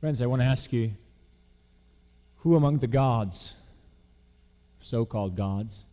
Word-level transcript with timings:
Friends, 0.00 0.20
I 0.20 0.26
want 0.26 0.42
to 0.42 0.46
ask 0.46 0.72
you 0.72 0.92
who 2.38 2.54
among 2.54 2.78
the 2.78 2.86
gods, 2.86 3.56
so 4.78 5.04
called 5.04 5.36
gods, 5.36 5.84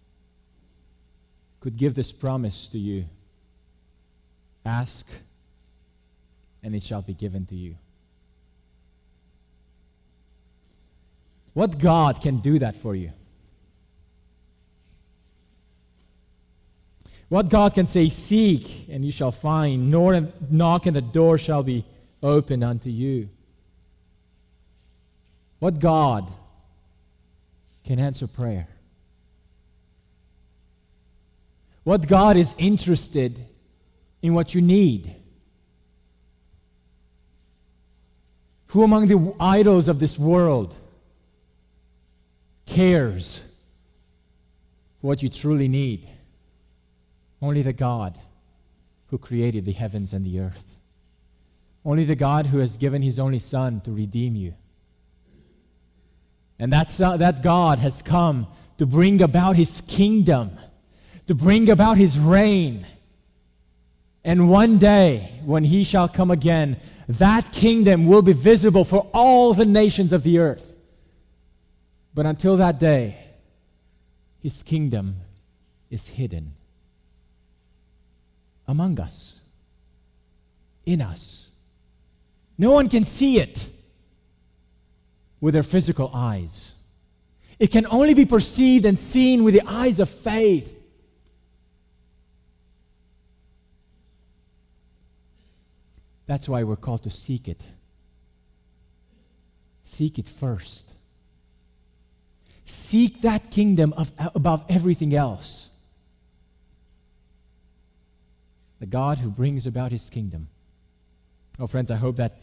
could 1.61 1.77
give 1.77 1.95
this 1.95 2.11
promise 2.11 2.67
to 2.69 2.77
you? 2.77 3.05
Ask, 4.65 5.09
and 6.61 6.75
it 6.75 6.83
shall 6.83 7.01
be 7.01 7.13
given 7.13 7.45
to 7.47 7.55
you. 7.55 7.75
What 11.53 11.79
God 11.79 12.21
can 12.21 12.37
do 12.37 12.59
that 12.59 12.75
for 12.75 12.95
you? 12.95 13.11
What 17.29 17.49
God 17.49 17.73
can 17.73 17.87
say, 17.87 18.09
Seek, 18.09 18.89
and 18.89 19.03
you 19.03 19.11
shall 19.11 19.31
find, 19.31 19.89
nor 19.89 20.27
knock, 20.51 20.85
and 20.85 20.95
the 20.95 21.01
door 21.01 21.37
shall 21.37 21.63
be 21.63 21.85
opened 22.21 22.63
unto 22.63 22.89
you? 22.89 23.29
What 25.63 25.79
God 25.79 26.29
can 27.85 27.97
answer 27.97 28.27
prayer? 28.27 28.67
What 31.85 32.05
God 32.05 32.35
is 32.35 32.53
interested 32.57 33.39
in 34.21 34.33
what 34.33 34.53
you 34.53 34.61
need? 34.61 35.15
Who 38.71 38.83
among 38.83 39.07
the 39.07 39.33
idols 39.39 39.87
of 39.87 39.99
this 39.99 40.19
world 40.19 40.75
cares 42.65 43.37
for 44.99 45.07
what 45.07 45.23
you 45.23 45.29
truly 45.29 45.69
need? 45.69 46.09
Only 47.41 47.61
the 47.61 47.71
God 47.71 48.19
who 49.11 49.17
created 49.17 49.63
the 49.63 49.71
heavens 49.71 50.11
and 50.11 50.25
the 50.25 50.41
earth. 50.41 50.77
Only 51.85 52.03
the 52.03 52.17
God 52.17 52.47
who 52.47 52.57
has 52.57 52.75
given 52.75 53.01
his 53.01 53.17
only 53.17 53.39
Son 53.39 53.79
to 53.85 53.93
redeem 53.93 54.35
you. 54.35 54.55
And 56.59 56.71
that, 56.71 56.99
uh, 57.01 57.17
that 57.17 57.41
God 57.41 57.79
has 57.79 58.01
come 58.01 58.47
to 58.77 58.85
bring 58.85 59.21
about 59.21 59.55
his 59.55 59.81
kingdom, 59.81 60.51
to 61.27 61.35
bring 61.35 61.69
about 61.69 61.97
his 61.97 62.17
reign. 62.17 62.85
And 64.23 64.49
one 64.49 64.77
day, 64.77 65.39
when 65.43 65.63
he 65.63 65.83
shall 65.83 66.07
come 66.07 66.31
again, 66.31 66.77
that 67.07 67.51
kingdom 67.51 68.07
will 68.07 68.21
be 68.21 68.33
visible 68.33 68.85
for 68.85 69.09
all 69.13 69.53
the 69.53 69.65
nations 69.65 70.13
of 70.13 70.23
the 70.23 70.39
earth. 70.39 70.75
But 72.13 72.25
until 72.25 72.57
that 72.57 72.79
day, 72.79 73.17
his 74.39 74.63
kingdom 74.63 75.17
is 75.89 76.09
hidden 76.09 76.53
among 78.67 78.99
us, 78.99 79.41
in 80.85 81.01
us. 81.01 81.51
No 82.57 82.71
one 82.71 82.87
can 82.87 83.03
see 83.03 83.39
it 83.39 83.67
with 85.43 85.53
their 85.53 85.61
physical 85.61 86.09
eyes. 86.13 86.73
It 87.59 87.67
can 87.67 87.85
only 87.87 88.13
be 88.13 88.25
perceived 88.25 88.85
and 88.85 88.97
seen 88.97 89.43
with 89.43 89.53
the 89.53 89.63
eyes 89.67 89.99
of 89.99 90.09
faith. 90.09 90.81
That's 96.27 96.47
why 96.47 96.63
we're 96.63 96.77
called 96.77 97.03
to 97.03 97.09
seek 97.09 97.49
it. 97.49 97.61
Seek 99.81 100.17
it 100.17 100.29
first. 100.29 100.93
Seek 102.63 103.19
that 103.23 103.51
kingdom 103.51 103.91
of, 103.97 104.13
above 104.33 104.63
everything 104.69 105.13
else. 105.13 105.71
the 108.79 108.87
God 108.87 109.17
who 109.17 109.29
brings 109.29 109.65
about 109.67 109.91
his 109.93 110.09
kingdom. 110.09 110.47
Oh, 111.57 111.67
friends, 111.67 111.89
I 111.89 111.95
hope 111.95 112.17
that, 112.17 112.37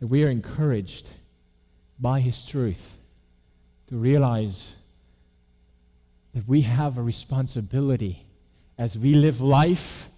that 0.00 0.08
we 0.08 0.24
are 0.24 0.28
encouraged 0.28 1.08
by 2.02 2.20
his 2.20 2.44
truth 2.44 2.98
to 3.86 3.96
realize 3.96 4.74
that 6.34 6.46
we 6.48 6.62
have 6.62 6.98
a 6.98 7.02
responsibility 7.02 8.24
as 8.76 8.98
we 8.98 9.14
live 9.14 9.40
life, 9.40 10.10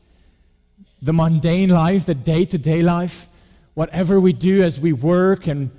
the 1.03 1.13
mundane 1.13 1.69
life, 1.69 2.07
the 2.07 2.15
day 2.15 2.47
to 2.47 2.57
day 2.57 2.83
life, 2.83 3.29
whatever 3.75 4.19
we 4.19 4.33
do 4.33 4.63
as 4.63 4.81
we 4.81 4.93
work 4.93 5.47
and 5.47 5.71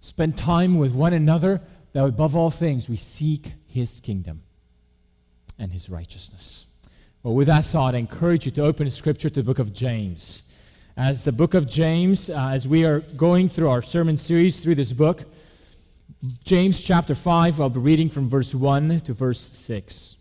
spend 0.00 0.36
time 0.36 0.78
with 0.78 0.92
one 0.92 1.12
another, 1.12 1.60
that 1.92 2.04
above 2.04 2.34
all 2.34 2.50
things 2.50 2.88
we 2.88 2.96
seek 2.96 3.52
his 3.66 4.00
kingdom 4.00 4.42
and 5.58 5.72
his 5.72 5.90
righteousness. 5.90 6.66
Well, 7.22 7.34
with 7.34 7.48
that 7.48 7.64
thought, 7.64 7.94
I 7.94 7.98
encourage 7.98 8.46
you 8.46 8.52
to 8.52 8.62
open 8.62 8.90
Scripture 8.90 9.28
to 9.28 9.42
the 9.42 9.44
book 9.44 9.58
of 9.58 9.74
James. 9.74 10.47
As 10.98 11.24
the 11.24 11.30
book 11.30 11.54
of 11.54 11.70
James, 11.70 12.28
uh, 12.28 12.48
as 12.48 12.66
we 12.66 12.84
are 12.84 12.98
going 12.98 13.48
through 13.48 13.68
our 13.68 13.82
sermon 13.82 14.16
series 14.16 14.58
through 14.58 14.74
this 14.74 14.92
book, 14.92 15.22
James 16.42 16.82
chapter 16.82 17.14
5, 17.14 17.60
I'll 17.60 17.70
be 17.70 17.78
reading 17.78 18.08
from 18.08 18.28
verse 18.28 18.52
1 18.52 19.02
to 19.02 19.12
verse 19.12 19.38
6. 19.38 20.16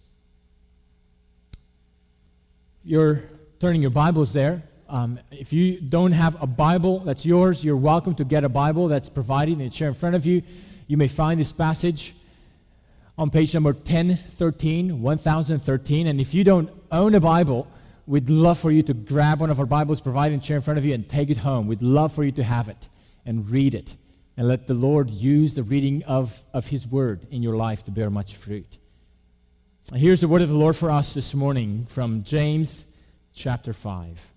You're 2.83 3.23
turning 3.59 3.81
your 3.81 3.89
Bibles 3.89 4.33
there. 4.33 4.61
Um, 4.87 5.17
if 5.31 5.51
you 5.51 5.81
don't 5.81 6.11
have 6.11 6.39
a 6.43 6.45
Bible 6.45 6.99
that's 6.99 7.25
yours, 7.25 7.65
you're 7.65 7.75
welcome 7.75 8.13
to 8.13 8.23
get 8.23 8.43
a 8.43 8.49
Bible 8.49 8.87
that's 8.87 9.09
provided 9.09 9.53
in 9.53 9.57
the 9.57 9.71
chair 9.71 9.87
in 9.87 9.95
front 9.95 10.13
of 10.13 10.27
you. 10.27 10.43
You 10.85 10.97
may 10.97 11.07
find 11.07 11.39
this 11.39 11.51
passage 11.51 12.13
on 13.17 13.31
page 13.31 13.51
number 13.55 13.71
1013, 13.71 15.01
1013. 15.01 16.05
And 16.05 16.21
if 16.21 16.35
you 16.35 16.43
don't 16.43 16.69
own 16.91 17.15
a 17.15 17.19
Bible, 17.19 17.67
we'd 18.07 18.29
love 18.29 18.57
for 18.57 18.71
you 18.71 18.81
to 18.81 18.93
grab 18.93 19.41
one 19.41 19.49
of 19.49 19.59
our 19.59 19.65
Bibles 19.65 20.01
provided 20.01 20.33
in 20.33 20.39
chair 20.39 20.55
in 20.55 20.63
front 20.63 20.79
of 20.79 20.85
you 20.85 20.93
and 20.93 21.07
take 21.07 21.29
it 21.29 21.37
home. 21.37 21.67
We'd 21.67 21.81
love 21.81 22.13
for 22.13 22.23
you 22.23 22.31
to 22.31 22.43
have 22.43 22.69
it 22.69 22.89
and 23.25 23.47
read 23.49 23.75
it 23.75 23.95
and 24.37 24.47
let 24.47 24.65
the 24.65 24.73
Lord 24.73 25.09
use 25.09 25.55
the 25.55 25.63
reading 25.63 26.03
of, 26.05 26.41
of 26.53 26.67
His 26.67 26.87
Word 26.87 27.27
in 27.29 27.43
your 27.43 27.57
life 27.57 27.83
to 27.85 27.91
bear 27.91 28.09
much 28.09 28.35
fruit. 28.35 28.77
Here's 29.93 30.21
the 30.21 30.27
word 30.27 30.41
of 30.41 30.49
the 30.49 30.57
Lord 30.57 30.75
for 30.75 30.91
us 30.91 31.13
this 31.13 31.33
morning 31.33 31.85
from 31.89 32.23
James 32.23 32.93
chapter 33.33 33.71
5. 33.71 34.31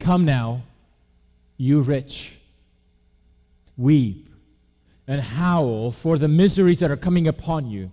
Come 0.00 0.24
now, 0.24 0.62
you 1.56 1.82
rich, 1.82 2.36
weep 3.76 4.28
and 5.06 5.20
howl 5.20 5.92
for 5.92 6.18
the 6.18 6.28
miseries 6.28 6.80
that 6.80 6.90
are 6.90 6.96
coming 6.96 7.28
upon 7.28 7.70
you. 7.70 7.92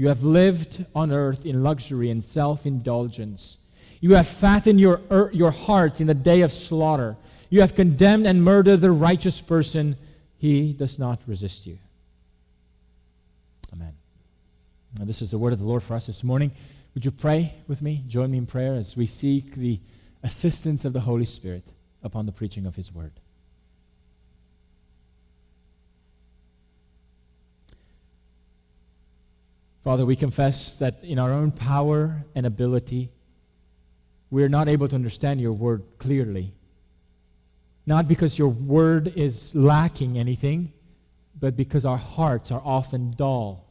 You 0.00 0.08
have 0.08 0.24
lived 0.24 0.86
on 0.94 1.12
earth 1.12 1.44
in 1.44 1.62
luxury 1.62 2.08
and 2.08 2.24
self 2.24 2.64
indulgence. 2.64 3.58
You 4.00 4.14
have 4.14 4.26
fattened 4.26 4.80
your, 4.80 5.02
er, 5.10 5.30
your 5.34 5.50
hearts 5.50 6.00
in 6.00 6.06
the 6.06 6.14
day 6.14 6.40
of 6.40 6.54
slaughter. 6.54 7.18
You 7.50 7.60
have 7.60 7.74
condemned 7.74 8.26
and 8.26 8.42
murdered 8.42 8.80
the 8.80 8.92
righteous 8.92 9.42
person. 9.42 9.96
He 10.38 10.72
does 10.72 10.98
not 10.98 11.20
resist 11.26 11.66
you. 11.66 11.76
Amen. 13.74 13.92
Now, 14.98 15.04
this 15.04 15.20
is 15.20 15.32
the 15.32 15.38
word 15.38 15.52
of 15.52 15.58
the 15.58 15.66
Lord 15.66 15.82
for 15.82 15.92
us 15.92 16.06
this 16.06 16.24
morning. 16.24 16.52
Would 16.94 17.04
you 17.04 17.10
pray 17.10 17.52
with 17.68 17.82
me? 17.82 18.02
Join 18.08 18.30
me 18.30 18.38
in 18.38 18.46
prayer 18.46 18.76
as 18.76 18.96
we 18.96 19.04
seek 19.04 19.54
the 19.54 19.80
assistance 20.22 20.86
of 20.86 20.94
the 20.94 21.00
Holy 21.00 21.26
Spirit 21.26 21.64
upon 22.02 22.24
the 22.24 22.32
preaching 22.32 22.64
of 22.64 22.74
His 22.74 22.90
word. 22.90 23.12
Father, 29.82 30.04
we 30.04 30.14
confess 30.14 30.78
that 30.78 31.02
in 31.02 31.18
our 31.18 31.32
own 31.32 31.52
power 31.52 32.24
and 32.34 32.44
ability, 32.44 33.10
we 34.30 34.44
are 34.44 34.48
not 34.48 34.68
able 34.68 34.88
to 34.88 34.94
understand 34.94 35.40
your 35.40 35.52
word 35.52 35.82
clearly. 35.98 36.52
Not 37.86 38.06
because 38.06 38.38
your 38.38 38.50
word 38.50 39.16
is 39.16 39.54
lacking 39.54 40.18
anything, 40.18 40.72
but 41.38 41.56
because 41.56 41.86
our 41.86 41.96
hearts 41.96 42.52
are 42.52 42.60
often 42.62 43.12
dull. 43.12 43.66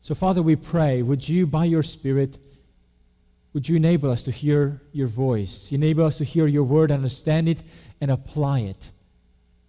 So, 0.00 0.14
Father, 0.14 0.40
we 0.40 0.56
pray, 0.56 1.02
would 1.02 1.28
you, 1.28 1.46
by 1.46 1.66
your 1.66 1.82
Spirit, 1.82 2.38
would 3.52 3.68
you 3.68 3.76
enable 3.76 4.10
us 4.10 4.22
to 4.22 4.30
hear 4.30 4.80
your 4.92 5.08
voice, 5.08 5.70
enable 5.72 6.04
us 6.04 6.18
to 6.18 6.24
hear 6.24 6.46
your 6.46 6.64
word, 6.64 6.90
understand 6.90 7.48
it, 7.48 7.62
and 8.00 8.10
apply 8.10 8.60
it? 8.60 8.90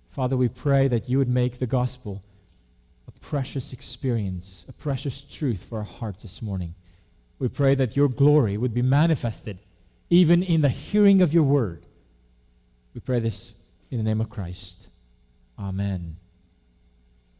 Father, 0.08 0.38
we 0.38 0.48
pray 0.48 0.88
that 0.88 1.10
you 1.10 1.18
would 1.18 1.28
make 1.28 1.60
the 1.60 1.68
gospel 1.68 2.24
precious 3.12 3.74
experience, 3.74 4.66
a 4.70 4.74
precious 4.74 5.22
truth 5.22 5.64
for 5.64 5.80
our 5.80 5.84
hearts 5.84 6.24
this 6.24 6.42
morning. 6.42 6.76
We 7.40 7.48
pray 7.48 7.76
that 7.76 7.96
your 7.96 8.10
glory 8.10 8.58
would 8.58 8.74
be 8.74 8.82
manifested 8.82 9.60
even 10.10 10.44
in 10.44 10.62
the 10.62 10.70
hearing 10.70 11.22
of 11.22 11.34
your 11.34 11.44
word. 11.44 11.86
We 12.94 13.02
pray 13.02 13.20
this 13.20 13.64
in 13.92 13.98
the 13.98 14.04
name 14.04 14.20
of 14.20 14.30
Christ. 14.30 14.90
Amen. 15.58 16.18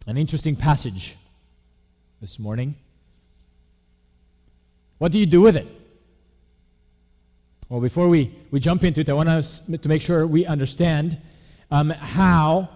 An 0.08 0.18
interesting 0.18 0.56
passage 0.56 1.16
this 2.22 2.40
morning. 2.40 2.76
What 4.98 5.12
do 5.12 5.20
you 5.20 5.26
do 5.26 5.42
with 5.42 5.56
it? 5.56 5.68
Well, 7.70 7.80
before 7.80 8.08
we, 8.08 8.34
we 8.52 8.60
jump 8.60 8.84
into 8.84 9.02
it, 9.02 9.10
I 9.10 9.14
want 9.14 9.30
us 9.30 9.60
to 9.60 9.88
make 9.88 10.02
sure 10.02 10.26
we 10.26 10.46
understand 10.46 11.18
um, 11.70 11.92
how 11.92 12.70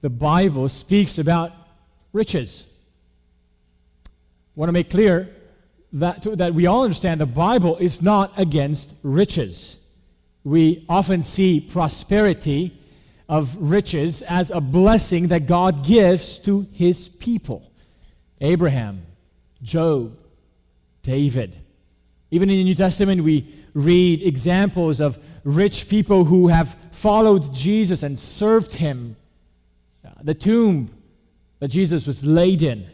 the 0.00 0.10
Bible 0.10 0.68
speaks 0.68 1.18
about 1.18 1.52
riches. 2.12 2.66
I 4.06 4.10
want 4.56 4.68
to 4.68 4.72
make 4.72 4.90
clear 4.90 5.28
that, 5.92 6.22
that 6.38 6.54
we 6.54 6.66
all 6.66 6.84
understand 6.84 7.20
the 7.20 7.26
Bible 7.26 7.76
is 7.78 8.02
not 8.02 8.38
against 8.38 8.94
riches. 9.02 9.82
We 10.44 10.84
often 10.88 11.22
see 11.22 11.60
prosperity 11.60 12.76
of 13.28 13.56
riches 13.58 14.22
as 14.22 14.50
a 14.50 14.60
blessing 14.60 15.28
that 15.28 15.46
God 15.46 15.84
gives 15.84 16.38
to 16.40 16.66
his 16.72 17.08
people. 17.08 17.70
Abraham, 18.40 19.02
Job, 19.62 20.16
David. 21.02 21.56
Even 22.30 22.50
in 22.50 22.56
the 22.56 22.64
New 22.64 22.74
Testament, 22.74 23.22
we 23.22 23.46
read 23.74 24.22
examples 24.22 25.00
of 25.00 25.18
rich 25.44 25.88
people 25.88 26.24
who 26.24 26.48
have 26.48 26.76
followed 26.90 27.52
Jesus 27.52 28.02
and 28.02 28.18
served 28.18 28.74
him. 28.74 29.16
The 30.22 30.34
tomb 30.34 30.90
that 31.60 31.68
Jesus 31.68 32.06
was 32.06 32.24
laid 32.24 32.62
in 32.62 32.86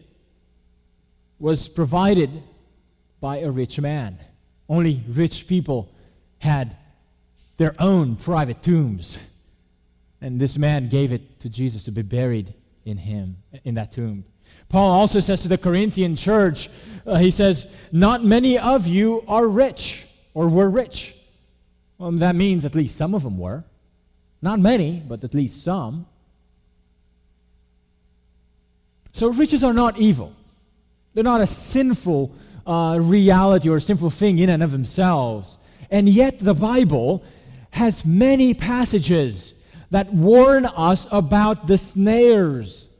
was 1.38 1.68
provided 1.68 2.30
by 3.20 3.38
a 3.38 3.50
rich 3.50 3.80
man. 3.80 4.18
Only 4.68 5.02
rich 5.08 5.48
people 5.48 5.92
had 6.38 6.76
their 7.56 7.74
own 7.78 8.16
private 8.16 8.62
tombs. 8.62 9.18
And 10.20 10.40
this 10.40 10.58
man 10.58 10.88
gave 10.88 11.12
it 11.12 11.40
to 11.40 11.48
Jesus 11.48 11.84
to 11.84 11.90
be 11.90 12.02
buried 12.02 12.52
in 12.84 12.98
him, 12.98 13.36
in 13.64 13.74
that 13.76 13.92
tomb. 13.92 14.24
Paul 14.68 14.90
also 14.90 15.20
says 15.20 15.42
to 15.42 15.48
the 15.48 15.58
Corinthian 15.58 16.16
church, 16.16 16.68
uh, 17.06 17.16
he 17.16 17.30
says, 17.30 17.74
Not 17.92 18.24
many 18.24 18.58
of 18.58 18.86
you 18.86 19.24
are 19.28 19.46
rich 19.46 20.06
or 20.34 20.48
were 20.48 20.68
rich. 20.68 21.14
Well, 21.98 22.12
that 22.12 22.34
means 22.34 22.64
at 22.64 22.74
least 22.74 22.96
some 22.96 23.14
of 23.14 23.22
them 23.22 23.38
were. 23.38 23.64
Not 24.42 24.58
many, 24.58 25.02
but 25.06 25.22
at 25.24 25.34
least 25.34 25.62
some. 25.62 26.06
So 29.16 29.28
riches 29.28 29.64
are 29.64 29.72
not 29.72 29.96
evil. 29.96 30.34
They're 31.14 31.24
not 31.24 31.40
a 31.40 31.46
sinful 31.46 32.34
uh, 32.66 32.98
reality 33.00 33.70
or 33.70 33.76
a 33.76 33.80
sinful 33.80 34.10
thing 34.10 34.38
in 34.38 34.50
and 34.50 34.62
of 34.62 34.72
themselves. 34.72 35.56
And 35.90 36.06
yet 36.06 36.38
the 36.38 36.52
Bible 36.52 37.24
has 37.70 38.04
many 38.04 38.52
passages 38.52 39.66
that 39.90 40.12
warn 40.12 40.66
us 40.66 41.08
about 41.10 41.66
the 41.66 41.78
snares 41.78 42.90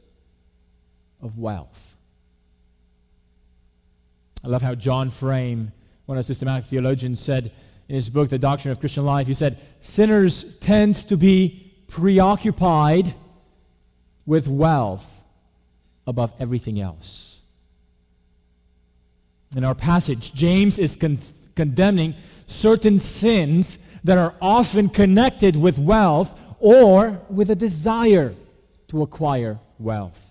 of 1.21 1.37
wealth. 1.37 1.95
I 4.43 4.47
love 4.47 4.63
how 4.63 4.73
John 4.73 5.11
Frame, 5.11 5.71
one 6.07 6.17
of 6.17 6.25
the 6.25 6.33
systematic 6.33 6.65
theologians, 6.65 7.19
said 7.19 7.51
in 7.87 7.93
his 7.93 8.09
book, 8.09 8.29
The 8.29 8.39
Doctrine 8.39 8.71
of 8.71 8.79
Christian 8.79 9.05
Life, 9.05 9.27
he 9.27 9.35
said, 9.35 9.59
Sinners 9.81 10.57
tend 10.57 10.95
to 11.09 11.15
be 11.15 11.75
preoccupied 11.87 13.13
with 14.25 14.47
wealth 14.47 15.16
above 16.07 16.33
everything 16.39 16.79
else. 16.79 17.41
In 19.55 19.63
our 19.63 19.75
passage, 19.75 20.33
James 20.33 20.79
is 20.79 20.95
con- 20.95 21.19
condemning 21.55 22.15
certain 22.47 22.97
sins 22.97 23.79
that 24.03 24.17
are 24.17 24.33
often 24.41 24.89
connected 24.89 25.55
with 25.55 25.77
wealth 25.77 26.39
or 26.59 27.21
with 27.29 27.49
a 27.49 27.55
desire 27.55 28.33
to 28.87 29.01
acquire 29.01 29.59
wealth. 29.79 30.23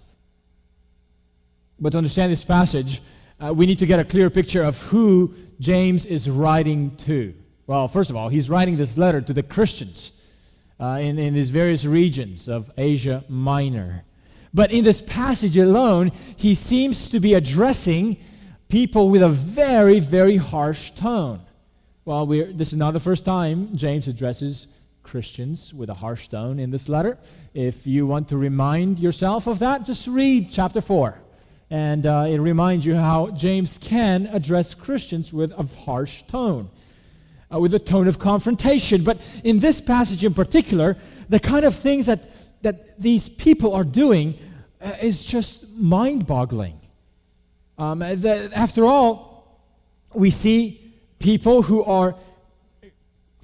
But 1.78 1.90
to 1.90 1.98
understand 1.98 2.32
this 2.32 2.44
passage, 2.44 3.02
uh, 3.38 3.52
we 3.52 3.66
need 3.66 3.78
to 3.80 3.86
get 3.86 4.00
a 4.00 4.04
clear 4.04 4.30
picture 4.30 4.62
of 4.62 4.80
who 4.84 5.34
James 5.60 6.06
is 6.06 6.28
writing 6.28 6.96
to. 6.96 7.34
Well, 7.66 7.88
first 7.88 8.10
of 8.10 8.16
all, 8.16 8.28
he's 8.28 8.48
writing 8.48 8.76
this 8.76 8.96
letter 8.96 9.20
to 9.20 9.32
the 9.32 9.42
Christians 9.42 10.12
uh, 10.80 10.98
in, 11.00 11.18
in 11.18 11.34
these 11.34 11.50
various 11.50 11.84
regions 11.84 12.48
of 12.48 12.70
Asia 12.78 13.24
Minor. 13.28 14.04
But 14.56 14.72
in 14.72 14.84
this 14.84 15.02
passage 15.02 15.58
alone, 15.58 16.12
he 16.34 16.54
seems 16.54 17.10
to 17.10 17.20
be 17.20 17.34
addressing 17.34 18.16
people 18.70 19.10
with 19.10 19.22
a 19.22 19.28
very, 19.28 20.00
very 20.00 20.38
harsh 20.38 20.92
tone. 20.92 21.40
Well, 22.06 22.24
this 22.24 22.72
is 22.72 22.78
not 22.78 22.92
the 22.92 23.00
first 23.00 23.26
time 23.26 23.76
James 23.76 24.08
addresses 24.08 24.68
Christians 25.02 25.74
with 25.74 25.90
a 25.90 25.94
harsh 25.94 26.28
tone 26.28 26.58
in 26.58 26.70
this 26.70 26.88
letter. 26.88 27.18
If 27.52 27.86
you 27.86 28.06
want 28.06 28.30
to 28.30 28.38
remind 28.38 28.98
yourself 28.98 29.46
of 29.46 29.58
that, 29.58 29.84
just 29.84 30.08
read 30.08 30.48
chapter 30.50 30.80
4. 30.80 31.14
And 31.68 32.06
uh, 32.06 32.24
it 32.26 32.38
reminds 32.38 32.86
you 32.86 32.94
how 32.96 33.32
James 33.32 33.76
can 33.76 34.24
address 34.28 34.74
Christians 34.74 35.34
with 35.34 35.52
a 35.52 35.64
harsh 35.84 36.22
tone, 36.22 36.70
uh, 37.52 37.58
with 37.58 37.74
a 37.74 37.78
tone 37.78 38.08
of 38.08 38.18
confrontation. 38.18 39.04
But 39.04 39.18
in 39.44 39.58
this 39.58 39.82
passage 39.82 40.24
in 40.24 40.32
particular, 40.32 40.96
the 41.28 41.40
kind 41.40 41.66
of 41.66 41.74
things 41.74 42.06
that, 42.06 42.62
that 42.62 42.98
these 42.98 43.28
people 43.28 43.74
are 43.74 43.84
doing 43.84 44.38
is 44.80 45.24
just 45.24 45.76
mind 45.76 46.26
boggling. 46.26 46.80
Um, 47.78 47.98
the, 47.98 48.50
after 48.54 48.84
all, 48.84 49.60
we 50.14 50.30
see 50.30 50.80
people 51.18 51.62
who 51.62 51.84
are 51.84 52.14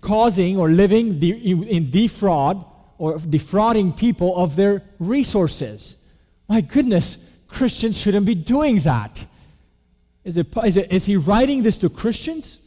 causing 0.00 0.58
or 0.58 0.68
living 0.68 1.22
in 1.22 1.90
defraud 1.90 2.64
or 2.98 3.18
defrauding 3.18 3.92
people 3.92 4.36
of 4.36 4.56
their 4.56 4.82
resources. 4.98 6.08
My 6.48 6.60
goodness, 6.60 7.30
Christians 7.48 8.00
shouldn't 8.00 8.26
be 8.26 8.34
doing 8.34 8.78
that. 8.80 9.24
Is, 10.24 10.36
it, 10.36 10.46
is, 10.64 10.76
it, 10.76 10.92
is 10.92 11.04
he 11.06 11.16
writing 11.16 11.62
this 11.62 11.78
to 11.78 11.88
Christians? 11.88 12.60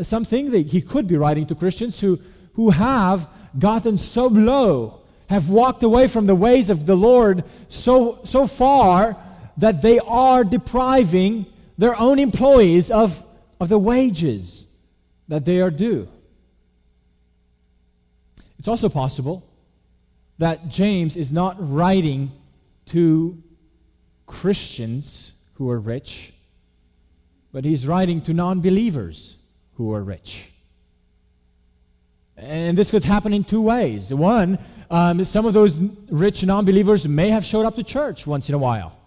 Something 0.00 0.50
that 0.52 0.68
he 0.68 0.80
could 0.80 1.06
be 1.06 1.16
writing 1.16 1.46
to 1.46 1.54
Christians 1.54 2.00
who, 2.00 2.18
who 2.54 2.70
have 2.70 3.28
gotten 3.58 3.98
so 3.98 4.26
low, 4.26 5.01
have 5.32 5.50
walked 5.50 5.82
away 5.82 6.06
from 6.06 6.26
the 6.26 6.34
ways 6.34 6.70
of 6.70 6.86
the 6.86 6.94
Lord 6.94 7.44
so, 7.68 8.20
so 8.24 8.46
far 8.46 9.16
that 9.56 9.82
they 9.82 9.98
are 9.98 10.44
depriving 10.44 11.46
their 11.78 11.98
own 11.98 12.18
employees 12.18 12.90
of, 12.90 13.24
of 13.60 13.68
the 13.68 13.78
wages 13.78 14.66
that 15.28 15.44
they 15.44 15.60
are 15.60 15.70
due. 15.70 16.08
It's 18.58 18.68
also 18.68 18.88
possible 18.88 19.44
that 20.38 20.68
James 20.68 21.16
is 21.16 21.32
not 21.32 21.56
writing 21.58 22.30
to 22.86 23.42
Christians 24.26 25.36
who 25.54 25.70
are 25.70 25.78
rich, 25.78 26.32
but 27.52 27.64
he's 27.64 27.86
writing 27.86 28.20
to 28.22 28.32
non 28.32 28.60
believers 28.60 29.36
who 29.74 29.92
are 29.92 30.02
rich. 30.02 30.50
And 32.36 32.76
this 32.76 32.90
could 32.90 33.04
happen 33.04 33.32
in 33.32 33.44
two 33.44 33.60
ways. 33.60 34.12
One, 34.12 34.58
um, 34.92 35.24
some 35.24 35.46
of 35.46 35.54
those 35.54 35.80
rich 36.10 36.44
non 36.44 36.66
believers 36.66 37.08
may 37.08 37.30
have 37.30 37.44
showed 37.46 37.64
up 37.64 37.74
to 37.76 37.82
church 37.82 38.26
once 38.26 38.50
in 38.50 38.54
a 38.54 38.58
while. 38.58 38.98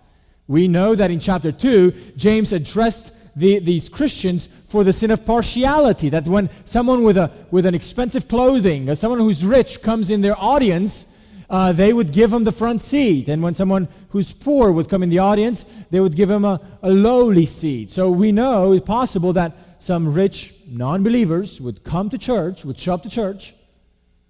We 0.48 0.68
know 0.68 0.96
that 0.96 1.12
in 1.12 1.20
chapter 1.20 1.52
2, 1.52 2.14
James 2.18 2.52
addressed 2.54 3.14
the, 3.36 3.60
these 3.60 3.88
Christians 3.88 4.48
for 4.48 4.84
the 4.84 4.92
sin 4.92 5.12
of 5.12 5.26
partiality. 5.26 6.10
That 6.10 6.28
when 6.28 6.50
someone 6.66 7.04
with, 7.04 7.18
a, 7.18 7.32
with 7.52 7.68
an 7.68 7.76
expensive 7.76 8.28
clothing, 8.28 8.90
or 8.90 8.96
someone 8.96 9.20
who's 9.20 9.46
rich 9.46 9.84
comes 9.84 10.10
in 10.10 10.22
their 10.22 10.36
audience, 10.40 11.06
uh, 11.52 11.72
they 11.72 11.94
would 11.94 12.12
give 12.12 12.34
him 12.34 12.46
the 12.46 12.52
front 12.52 12.82
seat. 12.82 13.30
And 13.30 13.44
when 13.44 13.54
someone 13.54 13.88
who's 14.10 14.34
poor 14.34 14.72
would 14.72 14.90
come 14.90 15.04
in 15.04 15.10
the 15.12 15.20
audience, 15.20 15.66
they 15.92 16.00
would 16.00 16.16
give 16.16 16.32
him 16.32 16.46
a, 16.46 16.60
a 16.82 16.90
lowly 16.90 17.46
seat. 17.46 17.92
So 17.92 18.10
we 18.10 18.32
know 18.32 18.72
it's 18.72 18.86
possible 18.86 19.34
that 19.34 19.56
some 19.78 20.12
rich 20.12 20.56
non 20.68 21.04
believers 21.04 21.62
would 21.62 21.84
come 21.84 22.10
to 22.10 22.18
church, 22.18 22.66
would 22.66 22.80
show 22.80 22.96
up 22.96 23.04
to 23.04 23.10
church. 23.10 23.54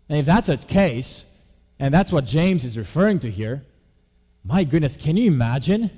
And 0.10 0.20
if 0.20 0.26
that's 0.26 0.50
a 0.50 0.58
case, 0.58 1.32
and 1.80 1.94
that's 1.94 2.12
what 2.12 2.26
James 2.26 2.64
is 2.64 2.78
referring 2.78 3.20
to 3.20 3.30
here, 3.30 3.66
my 4.44 4.64
goodness, 4.64 4.98
can 4.98 5.18
you 5.18 5.28
imagine 5.28 5.90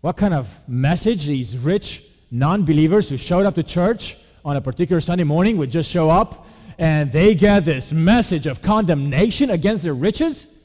what 0.00 0.16
kind 0.16 0.34
of 0.34 0.62
message 0.68 1.26
these 1.26 1.56
rich 1.58 2.04
non 2.30 2.64
believers 2.64 3.08
who 3.08 3.16
showed 3.16 3.46
up 3.46 3.54
to 3.54 3.62
church 3.62 4.16
on 4.44 4.56
a 4.56 4.60
particular 4.60 5.00
Sunday 5.00 5.24
morning 5.24 5.56
would 5.56 5.70
just 5.70 5.90
show 5.90 6.08
up 6.08 6.46
and 6.78 7.10
they 7.10 7.34
get 7.34 7.64
this 7.64 7.92
message 7.92 8.46
of 8.46 8.62
condemnation 8.62 9.50
against 9.50 9.82
their 9.82 9.94
riches, 9.94 10.58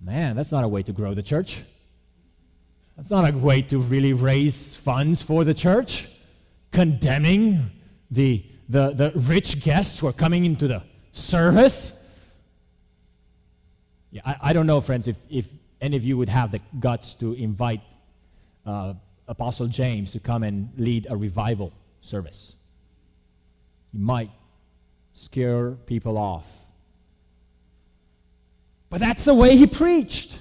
man, 0.00 0.36
that's 0.36 0.52
not 0.52 0.64
a 0.64 0.68
way 0.68 0.82
to 0.82 0.92
grow 0.92 1.14
the 1.14 1.22
church. 1.22 1.62
That's 2.96 3.10
not 3.10 3.28
a 3.28 3.36
way 3.36 3.62
to 3.62 3.78
really 3.78 4.12
raise 4.12 4.76
funds 4.76 5.22
for 5.22 5.42
the 5.42 5.54
church. 5.54 6.08
Condemning 6.70 7.70
the, 8.10 8.44
the, 8.68 8.90
the 8.90 9.12
rich 9.14 9.64
guests 9.64 9.98
who 9.98 10.06
are 10.06 10.12
coming 10.12 10.44
into 10.44 10.68
the 10.68 10.82
service. 11.14 12.00
Yeah, 14.10 14.22
I, 14.24 14.36
I 14.42 14.52
don't 14.52 14.66
know, 14.66 14.80
friends, 14.80 15.08
if, 15.08 15.16
if 15.30 15.48
any 15.80 15.96
of 15.96 16.04
you 16.04 16.18
would 16.18 16.28
have 16.28 16.50
the 16.50 16.60
guts 16.78 17.14
to 17.14 17.32
invite 17.34 17.80
uh, 18.66 18.94
Apostle 19.28 19.66
James 19.66 20.12
to 20.12 20.20
come 20.20 20.42
and 20.42 20.70
lead 20.76 21.06
a 21.08 21.16
revival 21.16 21.72
service. 22.00 22.56
he 23.92 23.98
might 23.98 24.30
scare 25.12 25.72
people 25.72 26.18
off. 26.18 26.66
But 28.90 29.00
that's 29.00 29.24
the 29.24 29.34
way 29.34 29.56
he 29.56 29.66
preached. 29.66 30.38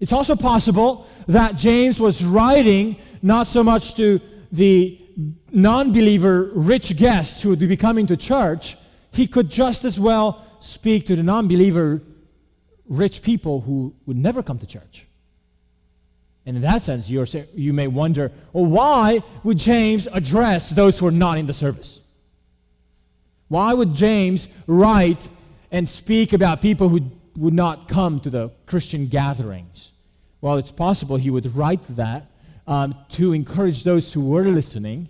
It's 0.00 0.12
also 0.12 0.36
possible 0.36 1.06
that 1.28 1.56
James 1.56 2.00
was 2.00 2.24
writing 2.24 2.96
not 3.22 3.46
so 3.46 3.62
much 3.62 3.94
to 3.94 4.20
the 4.50 4.98
non 5.52 5.92
believer 5.92 6.50
rich 6.54 6.96
guests 6.96 7.42
who 7.42 7.50
would 7.50 7.60
be 7.60 7.76
coming 7.76 8.06
to 8.08 8.16
church, 8.16 8.76
he 9.12 9.26
could 9.26 9.50
just 9.50 9.84
as 9.84 10.00
well 10.00 10.44
speak 10.60 11.06
to 11.06 11.16
the 11.16 11.22
non 11.22 11.48
believer 11.48 12.00
rich 12.86 13.22
people 13.22 13.60
who 13.60 13.94
would 14.06 14.16
never 14.16 14.42
come 14.42 14.58
to 14.58 14.66
church. 14.66 15.06
And 16.44 16.56
in 16.56 16.62
that 16.62 16.82
sense, 16.82 17.08
you 17.08 17.72
may 17.72 17.86
wonder, 17.86 18.32
well, 18.52 18.66
why 18.66 19.22
would 19.44 19.58
James 19.58 20.08
address 20.08 20.70
those 20.70 20.98
who 20.98 21.06
are 21.06 21.12
not 21.12 21.38
in 21.38 21.46
the 21.46 21.52
service? 21.52 22.00
Why 23.48 23.74
would 23.74 23.94
James 23.94 24.48
write 24.66 25.28
and 25.70 25.88
speak 25.88 26.32
about 26.32 26.60
people 26.60 26.88
who 26.88 27.10
would 27.36 27.54
not 27.54 27.86
come 27.86 28.18
to 28.20 28.30
the 28.30 28.50
Christian 28.66 29.06
gatherings? 29.06 29.92
Well, 30.40 30.56
it's 30.56 30.72
possible 30.72 31.16
he 31.16 31.30
would 31.30 31.54
write 31.54 31.82
that 31.82 32.26
um, 32.66 32.96
to 33.10 33.32
encourage 33.32 33.84
those 33.84 34.12
who 34.12 34.28
were 34.30 34.44
listening 34.44 35.08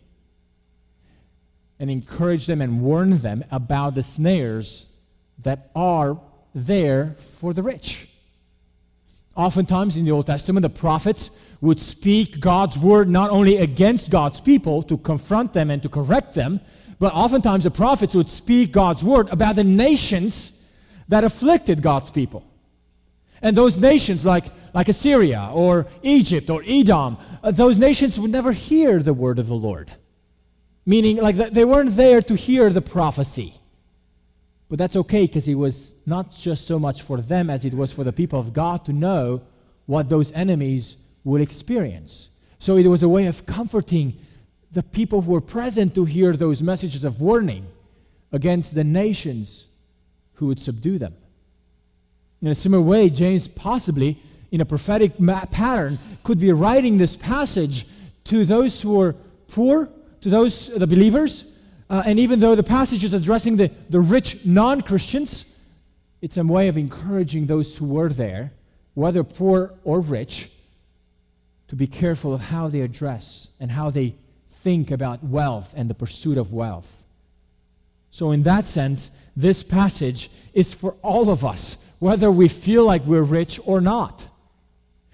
and 1.82 1.90
encourage 1.90 2.46
them 2.46 2.60
and 2.62 2.80
warn 2.80 3.18
them 3.18 3.44
about 3.50 3.96
the 3.96 4.04
snares 4.04 4.86
that 5.42 5.68
are 5.74 6.16
there 6.54 7.16
for 7.18 7.52
the 7.52 7.62
rich. 7.62 8.08
Oftentimes 9.34 9.96
in 9.96 10.04
the 10.04 10.12
Old 10.12 10.28
Testament, 10.28 10.62
the 10.62 10.68
prophets 10.68 11.56
would 11.60 11.80
speak 11.80 12.38
God's 12.38 12.78
word 12.78 13.08
not 13.08 13.30
only 13.30 13.56
against 13.56 14.12
God's 14.12 14.40
people 14.40 14.84
to 14.84 14.96
confront 14.96 15.54
them 15.54 15.72
and 15.72 15.82
to 15.82 15.88
correct 15.88 16.34
them, 16.34 16.60
but 17.00 17.12
oftentimes 17.14 17.64
the 17.64 17.70
prophets 17.72 18.14
would 18.14 18.28
speak 18.28 18.70
God's 18.70 19.02
word 19.02 19.28
about 19.30 19.56
the 19.56 19.64
nations 19.64 20.72
that 21.08 21.24
afflicted 21.24 21.82
God's 21.82 22.12
people. 22.12 22.44
And 23.42 23.56
those 23.56 23.76
nations, 23.76 24.24
like, 24.24 24.44
like 24.72 24.88
Assyria 24.88 25.50
or 25.52 25.88
Egypt 26.04 26.48
or 26.48 26.62
Edom, 26.64 27.18
uh, 27.42 27.50
those 27.50 27.76
nations 27.76 28.20
would 28.20 28.30
never 28.30 28.52
hear 28.52 29.00
the 29.00 29.12
word 29.12 29.40
of 29.40 29.48
the 29.48 29.56
Lord. 29.56 29.90
Meaning, 30.84 31.18
like, 31.18 31.36
they 31.36 31.64
weren't 31.64 31.96
there 31.96 32.20
to 32.22 32.34
hear 32.34 32.70
the 32.70 32.82
prophecy. 32.82 33.54
But 34.68 34.78
that's 34.78 34.96
okay 34.96 35.26
because 35.26 35.46
it 35.48 35.54
was 35.54 35.94
not 36.06 36.32
just 36.32 36.66
so 36.66 36.78
much 36.78 37.02
for 37.02 37.20
them 37.20 37.50
as 37.50 37.64
it 37.64 37.74
was 37.74 37.92
for 37.92 38.04
the 38.04 38.12
people 38.12 38.40
of 38.40 38.52
God 38.52 38.84
to 38.86 38.92
know 38.92 39.42
what 39.86 40.08
those 40.08 40.32
enemies 40.32 40.96
would 41.24 41.40
experience. 41.40 42.30
So 42.58 42.76
it 42.76 42.86
was 42.86 43.02
a 43.02 43.08
way 43.08 43.26
of 43.26 43.44
comforting 43.44 44.14
the 44.72 44.82
people 44.82 45.20
who 45.20 45.32
were 45.32 45.40
present 45.40 45.94
to 45.94 46.04
hear 46.04 46.32
those 46.32 46.62
messages 46.62 47.04
of 47.04 47.20
warning 47.20 47.66
against 48.32 48.74
the 48.74 48.84
nations 48.84 49.66
who 50.34 50.46
would 50.46 50.60
subdue 50.60 50.98
them. 50.98 51.14
In 52.40 52.48
a 52.48 52.54
similar 52.54 52.82
way, 52.82 53.10
James 53.10 53.46
possibly, 53.46 54.18
in 54.50 54.60
a 54.60 54.64
prophetic 54.64 55.20
ma- 55.20 55.44
pattern, 55.44 55.98
could 56.24 56.40
be 56.40 56.50
writing 56.50 56.98
this 56.98 57.14
passage 57.14 57.86
to 58.24 58.44
those 58.44 58.80
who 58.80 59.00
are 59.00 59.14
poor, 59.48 59.88
to 60.22 60.28
those, 60.28 60.68
the 60.68 60.86
believers, 60.86 61.52
uh, 61.90 62.02
and 62.06 62.18
even 62.18 62.40
though 62.40 62.54
the 62.54 62.62
passage 62.62 63.04
is 63.04 63.12
addressing 63.12 63.56
the, 63.56 63.70
the 63.90 64.00
rich 64.00 64.46
non 64.46 64.80
Christians, 64.80 65.60
it's 66.22 66.36
a 66.36 66.44
way 66.44 66.68
of 66.68 66.78
encouraging 66.78 67.46
those 67.46 67.76
who 67.76 67.86
were 67.86 68.08
there, 68.08 68.52
whether 68.94 69.22
poor 69.24 69.74
or 69.84 70.00
rich, 70.00 70.50
to 71.68 71.76
be 71.76 71.86
careful 71.86 72.32
of 72.32 72.40
how 72.40 72.68
they 72.68 72.80
address 72.80 73.48
and 73.58 73.70
how 73.70 73.90
they 73.90 74.14
think 74.48 74.90
about 74.90 75.24
wealth 75.24 75.74
and 75.76 75.90
the 75.90 75.94
pursuit 75.94 76.38
of 76.38 76.52
wealth. 76.52 77.02
So, 78.10 78.30
in 78.30 78.42
that 78.44 78.66
sense, 78.66 79.10
this 79.36 79.62
passage 79.62 80.30
is 80.54 80.72
for 80.72 80.94
all 81.02 81.30
of 81.30 81.44
us, 81.44 81.94
whether 81.98 82.30
we 82.30 82.46
feel 82.46 82.84
like 82.84 83.04
we're 83.04 83.22
rich 83.22 83.58
or 83.64 83.80
not, 83.80 84.26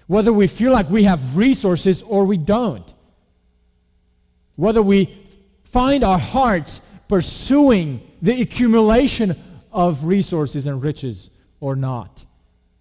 whether 0.07 0.33
we 0.33 0.47
feel 0.47 0.71
like 0.71 0.89
we 0.89 1.03
have 1.03 1.37
resources 1.37 2.01
or 2.01 2.25
we 2.25 2.37
don't, 2.37 2.93
whether 4.59 4.81
we 4.81 5.05
find 5.63 6.03
our 6.03 6.19
hearts 6.19 6.79
pursuing 7.07 8.01
the 8.21 8.41
accumulation 8.41 9.33
of 9.71 10.03
resources 10.03 10.67
and 10.67 10.83
riches 10.83 11.29
or 11.61 11.77
not? 11.77 12.25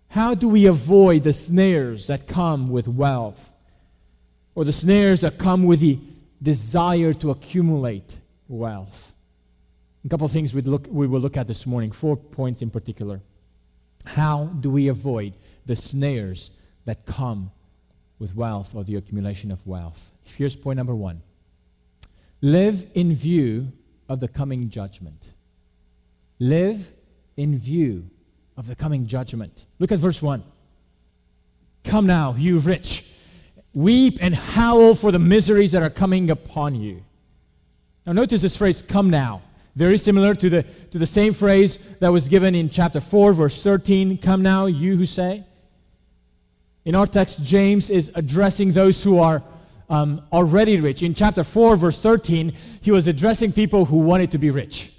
How 0.09 0.35
do 0.35 0.49
we 0.49 0.67
avoid 0.67 1.23
the 1.23 1.33
snares 1.33 2.09
that 2.09 2.27
come 2.27 2.67
with 2.67 2.89
wealth 2.89 3.53
or 4.57 4.65
the 4.65 4.73
snares 4.73 5.21
that 5.21 5.39
come 5.39 5.63
with 5.63 5.79
the 5.79 6.01
desire 6.43 7.15
to 7.15 7.31
accumulate 7.31 8.19
wealth? 8.49 9.15
A 10.05 10.09
couple 10.09 10.25
of 10.25 10.33
things 10.33 10.53
we 10.53 10.63
look, 10.63 10.89
we 10.91 11.07
will 11.07 11.21
look 11.21 11.37
at 11.37 11.47
this 11.47 11.65
morning, 11.65 11.93
four 11.93 12.17
points 12.17 12.61
in 12.61 12.71
particular. 12.71 13.21
How 14.05 14.47
do 14.47 14.69
we 14.69 14.89
avoid 14.89 15.35
the 15.65 15.77
snares 15.77 16.51
that 16.87 17.07
come 17.07 17.53
with 18.19 18.35
wealth 18.35 18.75
or 18.75 18.83
the 18.83 18.97
accumulation 18.97 19.53
of 19.53 19.65
wealth? 19.65 20.11
Here's 20.25 20.57
point 20.57 20.77
number 20.77 20.97
one 20.97 21.23
Live 22.41 22.87
in 22.95 23.13
view 23.15 23.73
of 24.09 24.21
the 24.21 24.29
coming 24.29 24.71
judgment. 24.71 25.33
Live 26.39 26.93
in 27.37 27.59
view 27.59 28.09
of 28.57 28.67
the 28.67 28.75
coming 28.75 29.07
judgment. 29.07 29.67
Look 29.79 29.93
at 29.93 29.99
verse 29.99 30.23
1. 30.23 30.43
Come 31.85 32.07
now, 32.07 32.35
you 32.37 32.59
rich, 32.59 33.13
weep 33.75 34.19
and 34.21 34.35
howl 34.35 34.95
for 34.95 35.11
the 35.11 35.19
miseries 35.19 35.73
that 35.73 35.83
are 35.83 35.91
coming 35.91 36.31
upon 36.31 36.75
you. 36.75 37.03
Now, 38.07 38.13
notice 38.13 38.43
this 38.43 38.57
phrase, 38.57 38.83
come 38.83 39.11
now. 39.11 39.43
Very 39.77 39.99
similar 39.99 40.35
to 40.35 40.51
the, 40.51 40.63
to 40.63 40.99
the 40.99 41.07
same 41.07 41.33
phrase 41.33 41.77
that 41.99 42.09
was 42.09 42.29
given 42.29 42.55
in 42.55 42.69
chapter 42.69 43.01
4, 43.01 43.33
verse 43.33 43.63
13. 43.63 44.19
Come 44.19 44.43
now, 44.43 44.67
you 44.67 44.97
who 44.97 45.07
say. 45.07 45.45
In 46.85 46.95
our 46.95 47.07
text, 47.07 47.45
James 47.45 47.91
is 47.91 48.11
addressing 48.15 48.73
those 48.73 49.05
who 49.05 49.19
are 49.19 49.43
um, 49.89 50.23
already 50.33 50.79
rich. 50.81 51.03
In 51.03 51.15
chapter 51.15 51.45
4, 51.45 51.77
verse 51.77 52.01
13, 52.01 52.53
he 52.81 52.91
was 52.91 53.09
addressing 53.09 53.53
people 53.53 53.87
who 53.87 53.99
wanted 53.99 54.31
to 54.33 54.39
be 54.39 54.51
rich. 54.51 54.93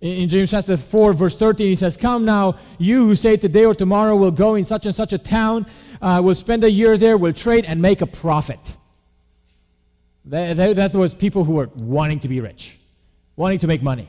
In, 0.00 0.28
James 0.28 0.50
chapter 0.50 0.76
4, 0.76 1.14
verse 1.14 1.36
13, 1.36 1.66
he 1.66 1.74
says, 1.74 1.96
Come 1.96 2.26
now, 2.26 2.56
you 2.78 3.06
who 3.06 3.14
say 3.14 3.38
today 3.38 3.64
or 3.64 3.74
tomorrow 3.74 4.14
will 4.16 4.30
go 4.30 4.54
in 4.54 4.66
such 4.66 4.84
and 4.84 4.94
such 4.94 5.14
a 5.14 5.18
town, 5.18 5.66
uh, 6.02 6.20
will 6.22 6.34
spend 6.34 6.62
a 6.62 6.70
year 6.70 6.98
there, 6.98 7.16
will 7.16 7.32
trade 7.32 7.64
and 7.64 7.80
make 7.80 8.02
a 8.02 8.06
profit. 8.06 8.76
That, 10.26 10.56
that, 10.56 10.76
that 10.76 10.94
was 10.94 11.14
people 11.14 11.44
who 11.44 11.54
were 11.54 11.70
wanting 11.74 12.20
to 12.20 12.28
be 12.28 12.40
rich, 12.40 12.78
wanting 13.36 13.58
to 13.60 13.66
make 13.66 13.82
money. 13.82 14.08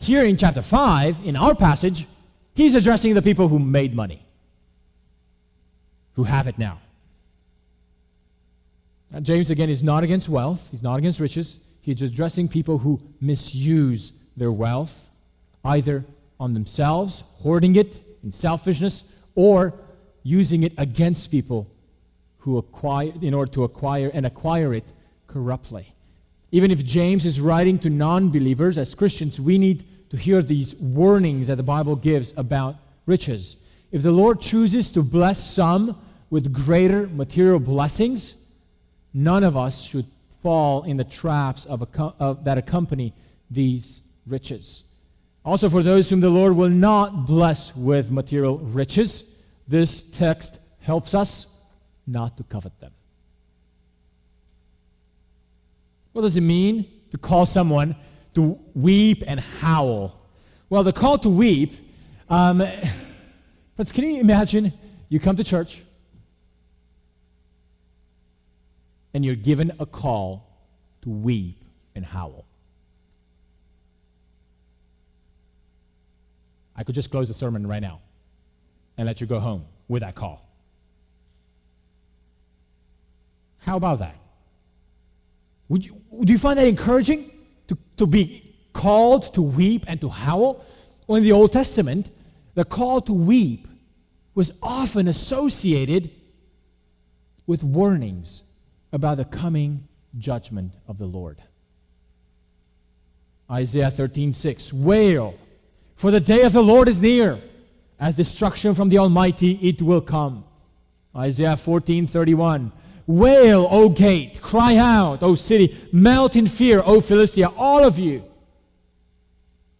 Here 0.00 0.24
in 0.24 0.36
chapter 0.36 0.62
5, 0.62 1.20
in 1.24 1.36
our 1.36 1.54
passage, 1.54 2.06
he's 2.54 2.74
addressing 2.74 3.14
the 3.14 3.22
people 3.22 3.46
who 3.46 3.60
made 3.60 3.94
money, 3.94 4.20
who 6.14 6.24
have 6.24 6.48
it 6.48 6.58
now. 6.58 6.80
Now, 9.14 9.20
James, 9.20 9.48
again, 9.48 9.70
is 9.70 9.80
not 9.80 10.02
against 10.02 10.28
wealth, 10.28 10.72
he's 10.72 10.82
not 10.82 10.98
against 10.98 11.20
riches. 11.20 11.60
He's 11.82 12.02
addressing 12.02 12.48
people 12.48 12.78
who 12.78 13.00
misuse 13.20 14.12
their 14.36 14.50
wealth, 14.50 15.08
either 15.64 16.04
on 16.40 16.52
themselves, 16.52 17.22
hoarding 17.38 17.76
it 17.76 18.00
in 18.24 18.32
selfishness, 18.32 19.16
or 19.36 19.72
using 20.24 20.64
it 20.64 20.72
against 20.78 21.30
people 21.30 21.70
who 22.38 22.58
acquire, 22.58 23.12
in 23.20 23.34
order 23.34 23.52
to 23.52 23.62
acquire 23.62 24.10
and 24.12 24.26
acquire 24.26 24.74
it 24.74 24.92
corruptly. 25.28 25.86
Even 26.50 26.72
if 26.72 26.84
James 26.84 27.24
is 27.24 27.40
writing 27.40 27.78
to 27.80 27.90
non 27.90 28.30
believers, 28.30 28.78
as 28.78 28.96
Christians, 28.96 29.40
we 29.40 29.58
need 29.58 29.84
to 30.10 30.16
hear 30.16 30.42
these 30.42 30.74
warnings 30.80 31.46
that 31.46 31.56
the 31.56 31.62
Bible 31.62 31.94
gives 31.94 32.36
about 32.36 32.74
riches. 33.06 33.58
If 33.92 34.02
the 34.02 34.10
Lord 34.10 34.40
chooses 34.40 34.90
to 34.90 35.04
bless 35.04 35.44
some 35.44 35.96
with 36.30 36.52
greater 36.52 37.06
material 37.06 37.60
blessings, 37.60 38.43
none 39.14 39.44
of 39.44 39.56
us 39.56 39.84
should 39.84 40.06
fall 40.42 40.82
in 40.82 40.96
the 40.96 41.04
traps 41.04 41.64
of, 41.64 41.86
of, 42.18 42.44
that 42.44 42.58
accompany 42.58 43.14
these 43.50 44.02
riches. 44.26 44.84
Also, 45.44 45.70
for 45.70 45.82
those 45.82 46.10
whom 46.10 46.20
the 46.20 46.28
Lord 46.28 46.56
will 46.56 46.68
not 46.68 47.26
bless 47.26 47.74
with 47.76 48.10
material 48.10 48.58
riches, 48.58 49.46
this 49.68 50.10
text 50.10 50.58
helps 50.80 51.14
us 51.14 51.62
not 52.06 52.36
to 52.36 52.42
covet 52.42 52.78
them. 52.80 52.92
What 56.12 56.22
does 56.22 56.36
it 56.36 56.42
mean 56.42 56.86
to 57.10 57.18
call 57.18 57.46
someone 57.46 57.96
to 58.34 58.58
weep 58.74 59.22
and 59.26 59.40
howl? 59.40 60.18
Well, 60.68 60.82
the 60.82 60.92
call 60.92 61.18
to 61.18 61.28
weep, 61.28 61.72
um, 62.28 62.58
but 63.76 63.92
can 63.92 64.04
you 64.04 64.20
imagine 64.20 64.72
you 65.08 65.20
come 65.20 65.36
to 65.36 65.44
church, 65.44 65.83
and 69.14 69.24
you're 69.24 69.36
given 69.36 69.72
a 69.78 69.86
call 69.86 70.44
to 71.02 71.08
weep 71.08 71.56
and 71.94 72.04
howl. 72.04 72.44
I 76.76 76.82
could 76.82 76.96
just 76.96 77.10
close 77.10 77.28
the 77.28 77.34
sermon 77.34 77.66
right 77.66 77.80
now 77.80 78.00
and 78.98 79.06
let 79.06 79.20
you 79.20 79.28
go 79.28 79.38
home 79.38 79.64
with 79.86 80.02
that 80.02 80.16
call. 80.16 80.44
How 83.58 83.76
about 83.76 84.00
that? 84.00 84.16
Would 85.68 85.86
you, 85.86 86.00
do 86.22 86.32
you 86.32 86.38
find 86.38 86.58
that 86.58 86.66
encouraging 86.66 87.30
to, 87.68 87.78
to 87.96 88.06
be 88.06 88.54
called 88.72 89.32
to 89.34 89.42
weep 89.42 89.84
and 89.86 90.00
to 90.00 90.08
howl? 90.08 90.64
Well, 91.06 91.16
in 91.16 91.22
the 91.22 91.32
Old 91.32 91.52
Testament, 91.52 92.10
the 92.54 92.64
call 92.64 93.00
to 93.02 93.12
weep 93.12 93.68
was 94.34 94.52
often 94.60 95.06
associated 95.06 96.10
with 97.46 97.62
warnings 97.62 98.42
about 98.94 99.16
the 99.16 99.24
coming 99.24 99.88
judgment 100.16 100.72
of 100.86 100.98
the 100.98 101.04
Lord. 101.04 101.42
Isaiah 103.50 103.90
13, 103.90 104.32
6. 104.32 104.72
Wail, 104.72 105.34
for 105.96 106.12
the 106.12 106.20
day 106.20 106.42
of 106.42 106.52
the 106.52 106.62
Lord 106.62 106.88
is 106.88 107.02
near. 107.02 107.40
As 107.98 108.16
destruction 108.16 108.72
from 108.72 108.88
the 108.88 108.98
Almighty, 108.98 109.58
it 109.60 109.82
will 109.82 110.00
come. 110.00 110.44
Isaiah 111.14 111.56
14, 111.56 112.06
31. 112.06 112.70
Wail, 113.06 113.66
O 113.68 113.88
gate, 113.88 114.40
cry 114.40 114.76
out, 114.76 115.22
O 115.22 115.34
city, 115.34 115.76
melt 115.92 116.36
in 116.36 116.46
fear, 116.46 116.80
O 116.86 117.00
Philistia, 117.00 117.48
all 117.56 117.84
of 117.84 117.98
you. 117.98 118.24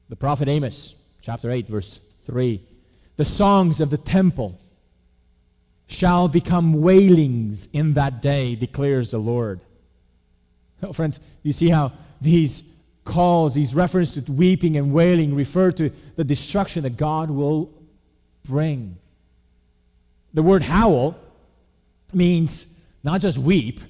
The 0.08 0.16
prophet 0.16 0.48
Amos, 0.48 1.00
chapter 1.22 1.50
8, 1.50 1.68
verse 1.68 2.00
3. 2.22 2.60
The 3.16 3.24
songs 3.24 3.80
of 3.80 3.90
the 3.90 3.96
temple 3.96 4.58
shall 5.86 6.28
become 6.28 6.72
wailings 6.74 7.68
in 7.72 7.94
that 7.94 8.22
day, 8.22 8.54
declares 8.54 9.10
the 9.10 9.18
Lord. 9.18 9.60
Friends, 10.92 11.20
you 11.42 11.52
see 11.52 11.68
how 11.68 11.92
these 12.20 12.74
calls, 13.04 13.54
these 13.54 13.74
references 13.74 14.24
to 14.24 14.32
weeping 14.32 14.76
and 14.76 14.92
wailing 14.92 15.34
refer 15.34 15.70
to 15.72 15.90
the 16.16 16.24
destruction 16.24 16.82
that 16.82 16.96
God 16.96 17.30
will 17.30 17.70
bring. 18.44 18.96
The 20.32 20.42
word 20.42 20.62
howl 20.62 21.16
means 22.12 22.66
not 23.02 23.20
just 23.20 23.38
weep, 23.38 23.80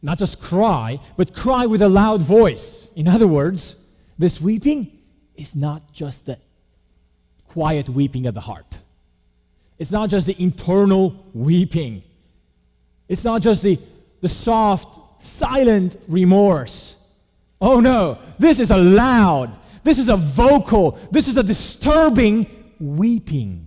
not 0.00 0.18
just 0.18 0.40
cry, 0.42 0.98
but 1.16 1.34
cry 1.34 1.66
with 1.66 1.82
a 1.82 1.88
loud 1.88 2.22
voice. 2.22 2.92
In 2.94 3.06
other 3.08 3.26
words, 3.26 3.94
this 4.18 4.40
weeping 4.40 4.90
is 5.34 5.54
not 5.54 5.92
just 5.92 6.26
the 6.26 6.38
quiet 7.48 7.88
weeping 7.88 8.26
of 8.26 8.34
the 8.34 8.40
heart. 8.40 8.78
It's 9.82 9.90
not 9.90 10.10
just 10.10 10.28
the 10.28 10.40
internal 10.40 11.26
weeping. 11.34 12.04
It's 13.08 13.24
not 13.24 13.42
just 13.42 13.64
the, 13.64 13.80
the 14.20 14.28
soft, 14.28 15.20
silent 15.20 15.96
remorse. 16.06 17.04
Oh 17.60 17.80
no, 17.80 18.18
this 18.38 18.60
is 18.60 18.70
a 18.70 18.76
loud, 18.76 19.52
this 19.82 19.98
is 19.98 20.08
a 20.08 20.16
vocal, 20.16 20.92
this 21.10 21.26
is 21.26 21.36
a 21.36 21.42
disturbing 21.42 22.46
weeping. 22.78 23.66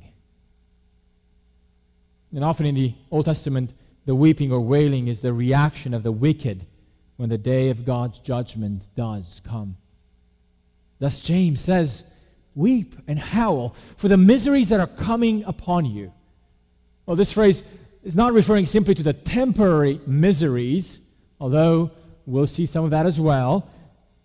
And 2.34 2.46
often 2.46 2.66
in 2.66 2.76
the 2.76 2.94
Old 3.12 3.26
Testament, 3.26 3.74
the 4.06 4.16
weeping 4.16 4.54
or 4.54 4.62
wailing 4.62 5.10
is 5.10 5.22
the 5.22 5.34
reaction 5.34 5.94
of 5.94 6.04
the 6.04 6.14
wicked 6.14 6.66
when 7.18 7.28
the 7.28 7.38
day 7.38 7.70
of 7.70 7.84
God's 7.84 8.20
judgment 8.20 8.88
does 8.96 9.42
come. 9.46 9.76
Thus, 10.98 11.20
James 11.20 11.60
says, 11.60 12.10
Weep 12.56 12.96
and 13.08 13.20
howl 13.20 13.76
for 13.98 14.08
the 14.08 14.18
miseries 14.18 14.70
that 14.70 14.80
are 14.80 14.88
coming 14.88 15.44
upon 15.44 15.86
you. 15.86 16.12
Well, 17.06 17.16
this 17.16 17.32
phrase 17.32 17.64
is 18.04 18.16
not 18.16 18.34
referring 18.34 18.66
simply 18.66 18.96
to 18.96 19.04
the 19.04 19.14
temporary 19.14 20.00
miseries, 20.08 21.02
although 21.40 21.92
we'll 22.26 22.48
see 22.48 22.66
some 22.66 22.86
of 22.86 22.92
that 22.92 23.06
as 23.06 23.20
well, 23.20 23.70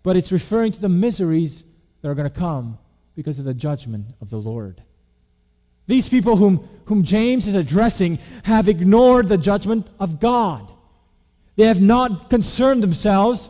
but 0.03 0.15
it's 0.17 0.31
referring 0.31 0.71
to 0.71 0.81
the 0.81 0.89
miseries 0.89 1.63
that 2.01 2.09
are 2.09 2.15
going 2.15 2.29
to 2.29 2.35
come 2.35 2.77
because 3.15 3.37
of 3.37 3.45
the 3.45 3.53
judgment 3.53 4.05
of 4.21 4.29
the 4.29 4.37
Lord. 4.37 4.81
These 5.87 6.09
people 6.09 6.37
whom, 6.37 6.67
whom 6.85 7.03
James 7.03 7.47
is 7.47 7.55
addressing 7.55 8.19
have 8.43 8.69
ignored 8.69 9.27
the 9.27 9.37
judgment 9.37 9.87
of 9.99 10.19
God. 10.19 10.71
They 11.55 11.65
have 11.65 11.81
not 11.81 12.29
concerned 12.29 12.81
themselves 12.81 13.49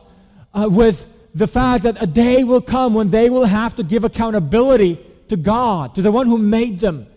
uh, 0.54 0.68
with 0.70 1.08
the 1.34 1.48
fact 1.48 1.84
that 1.84 2.02
a 2.02 2.08
day 2.08 2.44
will 2.44 2.62
come 2.62 2.94
when 2.94 3.10
they 3.10 3.30
will 3.30 3.46
have 3.46 3.76
to 3.76 3.84
give 3.84 4.04
accountability 4.04 5.00
to 5.30 5.38
God, 5.38 5.96
to 5.96 6.02
the 6.02 6.12
one 6.12 6.28
who 6.28 6.38
made 6.38 6.80
them. 6.80 7.08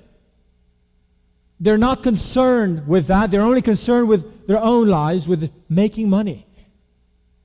They're 1.59 1.79
not 1.79 2.03
concerned 2.03 2.87
with 2.87 3.07
that. 3.09 3.31
They're 3.31 3.43
only 3.43 3.63
concerned 3.63 4.09
with 4.09 4.47
their 4.47 4.61
own 4.61 4.89
lives, 4.89 5.27
with 5.27 5.51
making 5.69 6.11
money. 6.11 6.47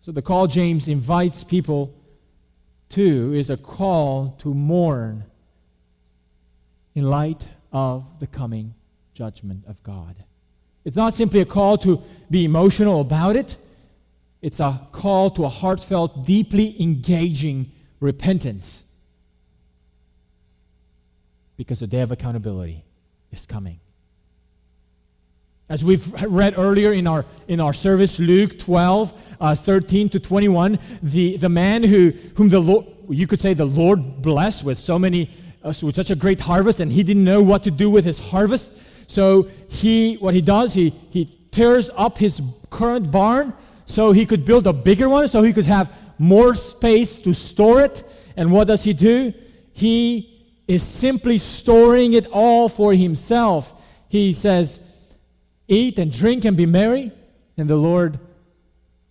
So 0.02 0.12
the 0.12 0.22
call 0.22 0.48
James 0.48 0.88
invites 0.88 1.44
people 1.44 1.94
to 2.90 3.34
is 3.34 3.50
a 3.50 3.58
call 3.58 4.36
to 4.40 4.54
mourn 4.54 5.24
in 6.96 7.10
light 7.10 7.48
of 7.72 8.20
the 8.20 8.28
coming 8.28 8.74
judgment 9.14 9.64
of 9.68 9.82
God. 9.84 10.16
It's 10.86 10.98
not 10.98 11.14
simply 11.14 11.40
a 11.40 11.46
call 11.46 11.78
to 11.80 12.02
be 12.30 12.46
emotional 12.46 13.02
about 13.02 13.36
it, 13.36 13.58
it's 14.42 14.60
a 14.60 14.80
call 14.92 15.30
to 15.32 15.46
a 15.46 15.50
heartfelt, 15.50 16.26
deeply 16.26 16.82
engaging 16.82 17.72
repentance. 18.00 18.84
Because 21.58 21.82
the 21.82 21.88
day 21.88 22.02
of 22.02 22.12
accountability 22.12 22.86
is 23.32 23.46
coming. 23.46 23.80
As 25.68 25.86
we've 25.86 26.12
read 26.24 26.58
earlier 26.58 26.94
in 26.94 27.06
our, 27.06 27.26
in 27.48 27.60
our 27.60 27.74
service, 27.74 28.18
Luke 28.18 28.58
12, 28.58 29.36
uh, 29.40 29.56
13 29.56 30.10
to 30.10 30.20
21, 30.20 30.80
the, 31.04 31.38
the 31.38 31.50
man 31.50 31.84
who, 31.84 32.12
whom 32.36 32.50
the 32.50 32.60
Lord, 32.60 32.88
you 33.10 33.28
could 33.28 33.42
say 33.42 33.54
the 33.54 33.66
Lord 33.66 34.22
blessed 34.22 34.64
with 34.64 34.80
so 34.80 34.98
many, 34.98 35.30
uh, 35.64 35.74
with 35.84 35.96
such 35.96 36.10
a 36.10 36.16
great 36.16 36.42
harvest, 36.42 36.80
and 36.80 36.92
he 36.92 37.04
didn't 37.04 37.24
know 37.24 37.44
what 37.44 37.64
to 37.66 37.72
do 37.72 37.90
with 37.90 38.06
his 38.06 38.20
harvest. 38.20 39.12
So 39.12 39.44
he, 39.68 40.16
what 40.16 40.34
he 40.34 40.42
does, 40.42 40.74
he, 40.74 40.90
he 41.12 41.26
tears 41.52 41.92
up 41.96 42.18
his 42.18 42.42
current 42.72 43.12
barn 43.12 43.54
so 43.90 44.12
he 44.12 44.28
could 44.28 44.46
build 44.46 44.68
a 44.68 44.74
bigger 44.74 45.10
one, 45.10 45.28
so 45.28 45.42
he 45.42 45.52
could 45.52 45.66
have 45.66 45.92
more 46.20 46.54
space 46.54 47.20
to 47.22 47.34
store 47.34 47.82
it. 47.82 48.04
And 48.38 48.52
what 48.52 48.68
does 48.68 48.84
he 48.84 48.94
do? 48.94 49.34
He 49.74 50.46
is 50.68 50.84
simply 50.84 51.40
storing 51.40 52.14
it 52.14 52.28
all 52.28 52.70
for 52.70 52.94
himself. 52.94 53.84
He 54.08 54.34
says, 54.34 55.16
Eat 55.68 55.98
and 55.98 56.12
drink 56.12 56.46
and 56.46 56.56
be 56.56 56.68
merry. 56.68 57.12
And 57.58 57.68
the 57.68 57.76
Lord 57.76 58.20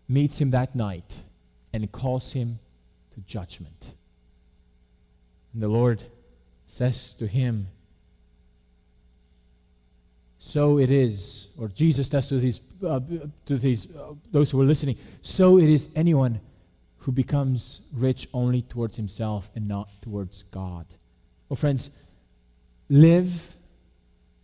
meets 0.09 0.41
him 0.41 0.51
that 0.51 0.77
night 0.77 1.13
and 1.73 1.91
calls 1.91 2.33
him 2.33 2.61
to 3.15 3.21
judgment. 3.23 3.93
And 5.53 5.61
the 5.61 5.69
Lord 5.69 6.05
says 6.67 7.15
to 7.15 7.27
him, 7.27 7.67
So 10.39 10.79
it 10.79 10.91
is, 10.91 11.49
or 11.59 11.69
Jesus 11.69 12.09
says 12.09 12.29
to 12.29 12.39
these, 12.39 12.61
uh, 12.87 13.01
to 13.47 13.57
these 13.57 13.95
uh, 13.97 14.15
those 14.31 14.51
who 14.53 14.61
are 14.61 14.65
listening, 14.65 14.97
so 15.21 15.59
it 15.59 15.69
is 15.69 15.91
anyone 15.97 16.41
who 16.99 17.11
becomes 17.11 17.89
rich 17.93 18.29
only 18.33 18.63
towards 18.63 18.97
himself 18.97 19.51
and 19.57 19.67
not 19.67 19.89
towards 20.01 20.45
God. 20.45 20.87
Well, 21.49 21.57
friends, 21.57 22.05
live 22.89 23.57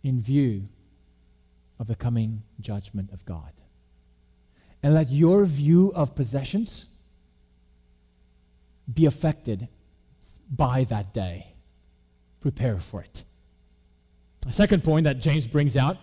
in 0.03 0.19
view 0.19 0.67
of 1.79 1.87
the 1.87 1.95
coming 1.95 2.43
judgment 2.59 3.11
of 3.11 3.25
God. 3.25 3.51
And 4.83 4.93
let 4.93 5.09
your 5.09 5.45
view 5.45 5.91
of 5.95 6.13
possessions 6.13 6.87
be 8.93 9.05
affected 9.05 9.67
by 10.49 10.83
that 10.85 11.13
day. 11.13 11.53
Prepare 12.41 12.79
for 12.79 13.01
it. 13.01 13.23
A 14.47 14.51
second 14.51 14.83
point 14.83 15.05
that 15.05 15.19
James 15.19 15.47
brings 15.47 15.75
out 15.75 15.97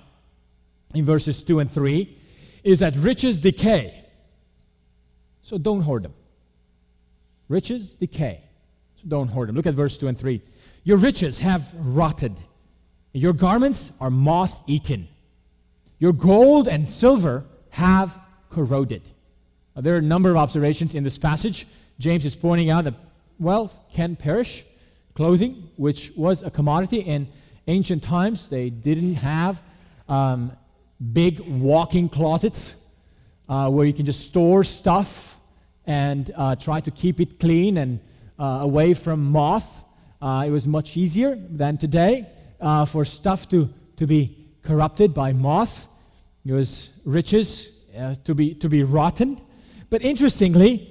in 0.95 1.05
verses 1.05 1.43
2 1.43 1.61
and 1.61 1.71
3 1.71 2.19
is 2.65 2.81
that 2.81 2.95
riches 2.97 3.41
decay. 3.41 4.05
So 5.41 5.59
don't 5.59 5.83
hoard 5.83 6.03
them. 6.03 6.15
Riches 7.49 7.95
decay. 7.95 8.43
So 8.97 9.05
don't 9.09 9.29
hoard 9.29 9.49
them. 9.49 9.57
Look 9.57 9.67
at 9.67 9.75
verse 9.75 9.99
2 9.99 10.09
and 10.09 10.19
3. 10.19 10.41
Your 10.85 10.97
riches 10.97 11.39
have 11.39 11.73
rotted, 11.77 12.41
your 13.13 13.33
garments 13.33 13.93
are 14.01 14.11
moth 14.11 14.61
eaten. 14.67 15.07
Your 15.99 16.13
gold 16.13 16.67
and 16.67 16.89
silver 16.89 17.45
have 17.71 18.19
corroded. 18.51 19.03
Now, 19.77 19.83
there 19.83 19.95
are 19.95 19.99
a 19.99 20.03
number 20.03 20.31
of 20.31 20.37
observations 20.37 20.95
in 20.95 21.05
this 21.05 21.19
passage. 21.19 21.67
James 22.01 22.25
is 22.25 22.35
pointing 22.35 22.71
out 22.71 22.85
that 22.85 22.95
wealth 23.39 23.79
can 23.93 24.17
perish. 24.17 24.65
Clothing, 25.15 25.69
which 25.77 26.11
was 26.17 26.43
a 26.43 26.51
commodity 26.51 27.01
in 27.01 27.29
ancient 27.67 28.03
times, 28.03 28.49
they 28.49 28.71
didn't 28.71 29.15
have 29.17 29.63
um, 30.09 30.53
big 31.13 31.41
walking 31.41 32.09
closets 32.09 32.77
uh, 33.49 33.69
where 33.71 33.87
you 33.87 33.93
can 33.93 34.07
just 34.07 34.27
store 34.27 34.65
stuff 34.65 35.39
and 35.87 36.31
uh, 36.37 36.55
try 36.57 36.81
to 36.81 36.91
keep 36.91 37.21
it 37.21 37.39
clean 37.39 37.77
and 37.79 38.01
uh, 38.39 38.61
away 38.63 38.95
from 38.95 39.25
moth. 39.25 39.85
Uh, 40.21 40.45
it 40.47 40.51
was 40.51 40.67
much 40.67 40.97
easier 40.97 41.35
than 41.35 41.77
today 41.77 42.27
uh, 42.61 42.85
for 42.85 43.05
stuff 43.05 43.49
to, 43.49 43.69
to 43.97 44.07
be 44.07 44.37
corrupted 44.63 45.13
by 45.13 45.33
moth. 45.33 45.89
It 46.47 46.53
was 46.53 47.01
riches 47.05 47.89
uh, 47.99 48.15
to, 48.25 48.35
be, 48.35 48.55
to 48.55 48.69
be 48.69 48.83
rotten. 48.83 49.41
But 49.91 50.03
interestingly, 50.03 50.89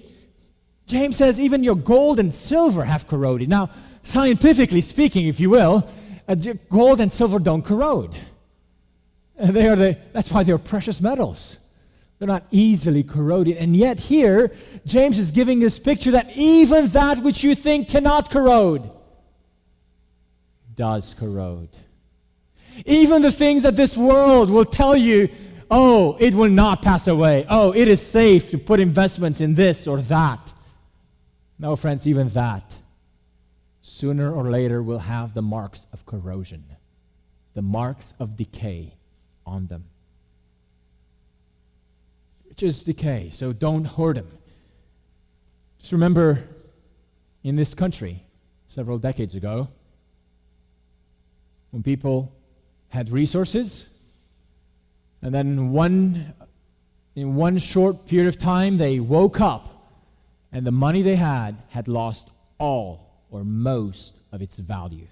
James 0.85 1.17
says 1.17 1.39
even 1.39 1.63
your 1.63 1.75
gold 1.75 2.19
and 2.19 2.33
silver 2.33 2.83
have 2.83 3.07
corroded. 3.07 3.49
Now, 3.49 3.69
scientifically 4.03 4.81
speaking, 4.81 5.27
if 5.27 5.39
you 5.39 5.49
will, 5.49 5.87
gold 6.35 6.99
and 6.99 7.11
silver 7.11 7.39
don't 7.39 7.63
corrode. 7.63 8.15
Uh, 9.39 9.51
they 9.51 9.67
are 9.67 9.75
the, 9.75 9.97
that's 10.13 10.31
why 10.31 10.43
they're 10.43 10.57
precious 10.57 11.01
metals. 11.01 11.57
They're 12.19 12.27
not 12.27 12.45
easily 12.51 13.03
corroded. 13.03 13.57
And 13.57 13.75
yet, 13.75 13.99
here, 13.99 14.51
James 14.85 15.17
is 15.17 15.31
giving 15.31 15.59
this 15.59 15.79
picture 15.79 16.11
that 16.11 16.29
even 16.35 16.87
that 16.87 17.17
which 17.23 17.43
you 17.43 17.55
think 17.55 17.89
cannot 17.89 18.29
corrode 18.29 18.91
does 20.75 21.13
corrode. 21.15 21.69
Even 22.85 23.21
the 23.21 23.31
things 23.31 23.63
that 23.63 23.75
this 23.75 23.97
world 23.97 24.49
will 24.49 24.65
tell 24.65 24.95
you, 24.95 25.29
oh, 25.69 26.17
it 26.19 26.33
will 26.33 26.49
not 26.49 26.81
pass 26.81 27.07
away. 27.07 27.45
Oh, 27.49 27.71
it 27.71 27.87
is 27.87 28.05
safe 28.05 28.51
to 28.51 28.57
put 28.57 28.79
investments 28.79 29.41
in 29.41 29.55
this 29.55 29.87
or 29.87 29.97
that. 30.01 30.53
No, 31.59 31.75
friends, 31.75 32.07
even 32.07 32.29
that, 32.29 32.80
sooner 34.01 34.33
or 34.33 34.49
later, 34.49 34.81
will 34.81 34.97
have 34.97 35.35
the 35.35 35.43
marks 35.43 35.85
of 35.93 36.07
corrosion, 36.07 36.65
the 37.53 37.61
marks 37.61 38.15
of 38.19 38.35
decay 38.35 38.95
on 39.45 39.67
them. 39.67 39.83
Which 42.49 42.63
is 42.63 42.83
decay, 42.83 43.29
so 43.29 43.53
don't 43.53 43.85
hoard 43.85 44.17
them. 44.17 44.27
Just 45.77 45.91
remember 45.91 46.43
in 47.43 47.55
this 47.55 47.75
country 47.75 48.23
several 48.65 48.97
decades 48.97 49.35
ago, 49.35 49.67
when 51.69 51.83
people 51.83 52.33
had 52.89 53.11
resources, 53.11 53.87
and 55.21 55.31
then 55.31 55.69
one, 55.69 56.33
in 57.15 57.35
one 57.35 57.59
short 57.59 58.07
period 58.07 58.29
of 58.29 58.39
time, 58.39 58.77
they 58.77 58.99
woke 58.99 59.39
up, 59.39 59.93
and 60.51 60.65
the 60.65 60.71
money 60.71 61.03
they 61.03 61.17
had 61.17 61.55
had 61.69 61.87
lost 61.87 62.31
all 62.57 63.10
or 63.31 63.43
most 63.43 64.19
of 64.31 64.41
its 64.41 64.59
value. 64.59 65.07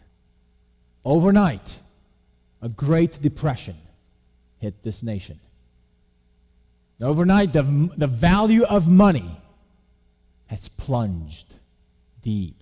Overnight, 1.04 1.80
a 2.62 2.70
Great 2.70 3.22
Depression 3.22 3.76
hit 4.60 4.84
this 4.84 5.02
nation. 5.02 5.40
Overnight, 7.02 7.54
the, 7.54 7.90
the 7.96 8.08
value 8.08 8.64
of 8.66 8.90
money 8.90 9.38
has 10.48 10.68
plunged 10.68 11.54
deep, 12.22 12.62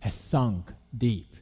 has 0.00 0.14
sunk 0.14 0.72
deep. 0.96 1.32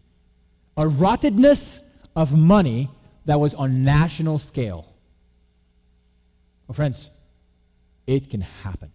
A 0.77 0.85
rottedness 0.85 1.81
of 2.15 2.37
money 2.37 2.91
that 3.25 3.41
was 3.41 3.55
on 3.55 3.83
national 3.83 4.39
scale. 4.39 4.87
Well, 6.69 6.75
friends, 6.75 7.11
it 8.07 8.29
can 8.29 8.43
happen. 8.43 8.93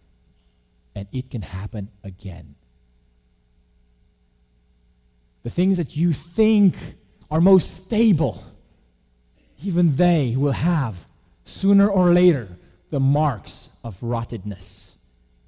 And 0.94 1.08
it 1.12 1.32
can 1.32 1.42
happen 1.42 1.90
again. 2.04 2.56
The 5.44 5.50
things 5.50 5.78
that 5.78 5.96
you 5.96 6.14
think 6.14 6.76
are 7.30 7.42
most 7.42 7.86
stable, 7.86 8.44
even 9.64 9.96
they 9.96 10.36
will 10.38 10.52
have, 10.52 11.06
sooner 11.44 11.88
or 11.90 12.14
later, 12.14 12.48
the 12.90 13.00
marks 13.00 13.70
of 13.84 14.00
rottedness. 14.02 14.96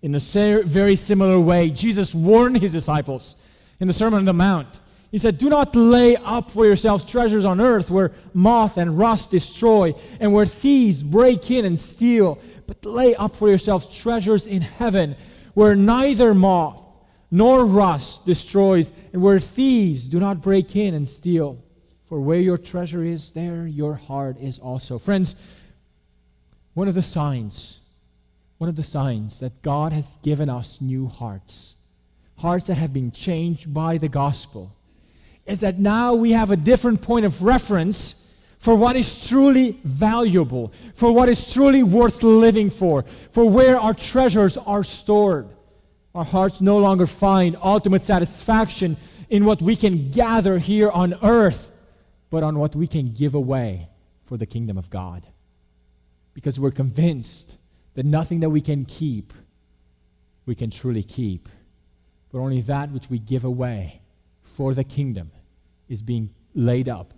In 0.01 0.15
a 0.15 0.19
very 0.63 0.95
similar 0.95 1.39
way, 1.39 1.69
Jesus 1.69 2.13
warned 2.13 2.57
his 2.57 2.73
disciples 2.73 3.35
in 3.79 3.87
the 3.87 3.93
Sermon 3.93 4.19
on 4.19 4.25
the 4.25 4.33
Mount 4.33 4.79
he 5.13 5.19
said, 5.19 5.37
Do 5.37 5.47
not 5.47 5.75
lay 5.75 6.15
up 6.15 6.49
for 6.49 6.65
yourselves 6.65 7.03
treasures 7.03 7.45
on 7.45 7.61
earth 7.61 7.91
where 7.91 8.13
moth 8.33 8.77
and 8.79 8.97
rust 8.97 9.29
destroy 9.29 9.93
and 10.19 10.33
where 10.33 10.47
thieves 10.47 11.03
break 11.03 11.51
in 11.51 11.65
and 11.65 11.79
steal, 11.79 12.41
but 12.65 12.83
lay 12.83 13.13
up 13.13 13.35
for 13.35 13.47
yourselves 13.47 13.85
treasures 13.95 14.47
in 14.47 14.63
heaven 14.63 15.15
where 15.53 15.75
neither 15.75 16.33
moth 16.33 16.82
nor 17.33 17.65
rust 17.65 18.27
destroys 18.27 18.91
and 19.11 19.19
where 19.19 19.39
thieves 19.39 20.07
do 20.07 20.19
not 20.19 20.39
break 20.39 20.75
in 20.75 20.93
and 20.93 21.09
steal. 21.09 21.57
For 22.05 22.21
where 22.21 22.37
your 22.37 22.59
treasure 22.59 23.03
is, 23.03 23.31
there 23.31 23.65
your 23.65 23.95
heart 23.95 24.37
is 24.39 24.59
also. 24.59 24.99
Friends, 24.99 25.35
one 26.75 26.87
of 26.87 26.93
the 26.93 27.01
signs, 27.01 27.81
one 28.59 28.69
of 28.69 28.75
the 28.75 28.83
signs 28.83 29.39
that 29.39 29.63
God 29.63 29.93
has 29.93 30.17
given 30.21 30.47
us 30.47 30.79
new 30.79 31.07
hearts, 31.07 31.75
hearts 32.37 32.67
that 32.67 32.77
have 32.77 32.93
been 32.93 33.09
changed 33.09 33.73
by 33.73 33.97
the 33.97 34.09
gospel 34.09 34.71
is 35.47 35.61
that 35.61 35.79
now 35.79 36.13
we 36.13 36.33
have 36.33 36.51
a 36.51 36.55
different 36.55 37.01
point 37.01 37.25
of 37.25 37.41
reference 37.41 38.37
for 38.59 38.75
what 38.75 38.95
is 38.95 39.27
truly 39.27 39.79
valuable, 39.83 40.67
for 40.93 41.11
what 41.11 41.29
is 41.29 41.51
truly 41.51 41.81
worth 41.81 42.21
living 42.21 42.69
for, 42.69 43.01
for 43.31 43.49
where 43.49 43.79
our 43.79 43.95
treasures 43.95 44.55
are 44.55 44.83
stored. 44.83 45.49
Our 46.15 46.25
hearts 46.25 46.61
no 46.61 46.77
longer 46.77 47.07
find 47.07 47.55
ultimate 47.61 48.01
satisfaction 48.01 48.97
in 49.29 49.45
what 49.45 49.61
we 49.61 49.75
can 49.75 50.11
gather 50.11 50.59
here 50.59 50.89
on 50.91 51.15
earth, 51.23 51.71
but 52.29 52.43
on 52.43 52.59
what 52.59 52.75
we 52.75 52.85
can 52.85 53.07
give 53.07 53.33
away 53.33 53.89
for 54.23 54.37
the 54.37 54.45
kingdom 54.45 54.77
of 54.77 54.89
God. 54.89 55.27
Because 56.33 56.59
we're 56.59 56.71
convinced 56.71 57.57
that 57.95 58.05
nothing 58.05 58.41
that 58.41 58.49
we 58.49 58.61
can 58.61 58.85
keep, 58.85 59.33
we 60.45 60.55
can 60.55 60.69
truly 60.69 61.03
keep, 61.03 61.49
but 62.31 62.39
only 62.39 62.61
that 62.61 62.91
which 62.91 63.09
we 63.09 63.19
give 63.19 63.43
away 63.43 64.01
for 64.41 64.73
the 64.73 64.83
kingdom 64.83 65.31
is 65.87 66.01
being 66.01 66.29
laid 66.53 66.89
up 66.89 67.13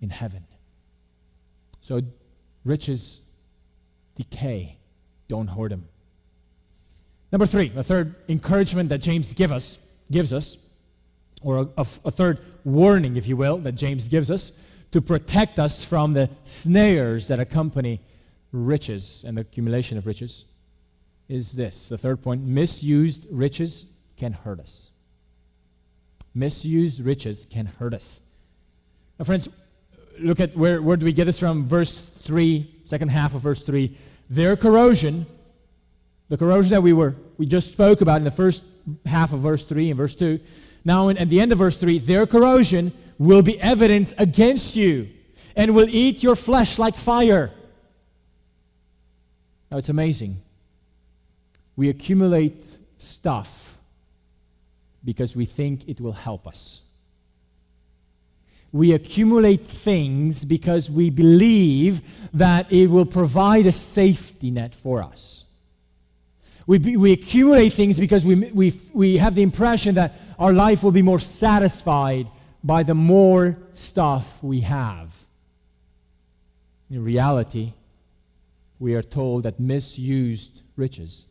in 0.00 0.10
heaven. 0.10 0.44
So 1.80 2.02
riches 2.64 3.20
decay. 4.14 4.78
Don't 5.28 5.48
hoard 5.48 5.72
them. 5.72 5.88
Number 7.34 7.46
three, 7.46 7.72
a 7.74 7.82
third 7.82 8.14
encouragement 8.28 8.88
that 8.90 8.98
James 8.98 9.34
give 9.34 9.50
us, 9.50 9.84
gives 10.08 10.32
us, 10.32 10.56
or 11.42 11.58
a, 11.58 11.68
a, 11.76 11.86
a 12.04 12.10
third 12.10 12.38
warning, 12.64 13.16
if 13.16 13.26
you 13.26 13.36
will, 13.36 13.58
that 13.58 13.72
James 13.72 14.08
gives 14.08 14.30
us 14.30 14.64
to 14.92 15.02
protect 15.02 15.58
us 15.58 15.82
from 15.82 16.12
the 16.12 16.30
snares 16.44 17.26
that 17.28 17.40
accompany 17.40 18.00
riches 18.52 19.24
and 19.26 19.36
the 19.36 19.40
accumulation 19.40 19.98
of 19.98 20.06
riches 20.06 20.44
is 21.28 21.54
this. 21.54 21.88
The 21.88 21.98
third 21.98 22.22
point 22.22 22.42
misused 22.44 23.26
riches 23.32 23.92
can 24.16 24.32
hurt 24.32 24.60
us 24.60 24.92
misused 26.34 27.04
riches 27.04 27.46
can 27.48 27.66
hurt 27.66 27.94
us. 27.94 28.20
Now, 29.18 29.24
friends, 29.24 29.48
look 30.18 30.40
at 30.40 30.56
where, 30.56 30.82
where 30.82 30.96
do 30.96 31.04
we 31.04 31.12
get 31.12 31.24
this 31.24 31.38
from? 31.38 31.64
Verse 31.64 32.00
3, 32.00 32.80
second 32.84 33.10
half 33.10 33.34
of 33.34 33.40
verse 33.40 33.62
3. 33.62 33.96
Their 34.28 34.56
corrosion, 34.56 35.26
the 36.34 36.38
corrosion 36.38 36.72
that 36.72 36.82
we 36.82 36.92
were 36.92 37.14
we 37.38 37.46
just 37.46 37.70
spoke 37.70 38.00
about 38.00 38.16
in 38.16 38.24
the 38.24 38.30
first 38.32 38.64
half 39.06 39.32
of 39.32 39.38
verse 39.38 39.64
3 39.64 39.90
and 39.90 39.96
verse 39.96 40.16
2. 40.16 40.40
Now, 40.84 41.06
in, 41.06 41.16
at 41.16 41.28
the 41.28 41.40
end 41.40 41.52
of 41.52 41.58
verse 41.58 41.76
3, 41.76 42.00
their 42.00 42.26
corrosion 42.26 42.90
will 43.18 43.42
be 43.42 43.60
evidence 43.60 44.12
against 44.18 44.74
you 44.74 45.08
and 45.54 45.76
will 45.76 45.88
eat 45.88 46.24
your 46.24 46.34
flesh 46.34 46.76
like 46.76 46.96
fire. 46.96 47.52
Now, 49.70 49.78
it's 49.78 49.90
amazing. 49.90 50.42
We 51.76 51.88
accumulate 51.88 52.66
stuff 52.98 53.78
because 55.04 55.36
we 55.36 55.44
think 55.44 55.88
it 55.88 56.00
will 56.00 56.14
help 56.14 56.48
us. 56.48 56.82
We 58.72 58.92
accumulate 58.92 59.64
things 59.64 60.44
because 60.44 60.90
we 60.90 61.10
believe 61.10 62.02
that 62.32 62.72
it 62.72 62.88
will 62.88 63.06
provide 63.06 63.66
a 63.66 63.72
safety 63.72 64.50
net 64.50 64.74
for 64.74 65.00
us. 65.00 65.43
We, 66.66 66.96
we 66.96 67.12
accumulate 67.12 67.74
things 67.74 68.00
because 68.00 68.24
we, 68.24 68.50
we, 68.50 68.80
we 68.92 69.18
have 69.18 69.34
the 69.34 69.42
impression 69.42 69.96
that 69.96 70.14
our 70.38 70.52
life 70.52 70.82
will 70.82 70.92
be 70.92 71.02
more 71.02 71.18
satisfied 71.18 72.26
by 72.62 72.82
the 72.82 72.94
more 72.94 73.58
stuff 73.72 74.42
we 74.42 74.60
have. 74.60 75.14
In 76.90 77.04
reality, 77.04 77.72
we 78.78 78.94
are 78.94 79.02
told 79.02 79.42
that 79.42 79.60
misused 79.60 80.62
riches 80.76 81.26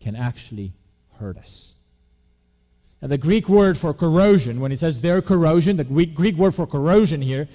can 0.00 0.14
actually 0.14 0.72
hurt 1.18 1.36
us. 1.36 1.74
And 3.00 3.10
the 3.10 3.18
Greek 3.18 3.48
word 3.48 3.76
for 3.76 3.92
corrosion, 3.92 4.60
when 4.60 4.70
he 4.70 4.76
says 4.76 5.00
their 5.00 5.20
corrosion, 5.20 5.76
the 5.76 5.84
Greek 5.84 6.36
word 6.36 6.54
for 6.54 6.66
corrosion 6.66 7.20
here 7.20 7.48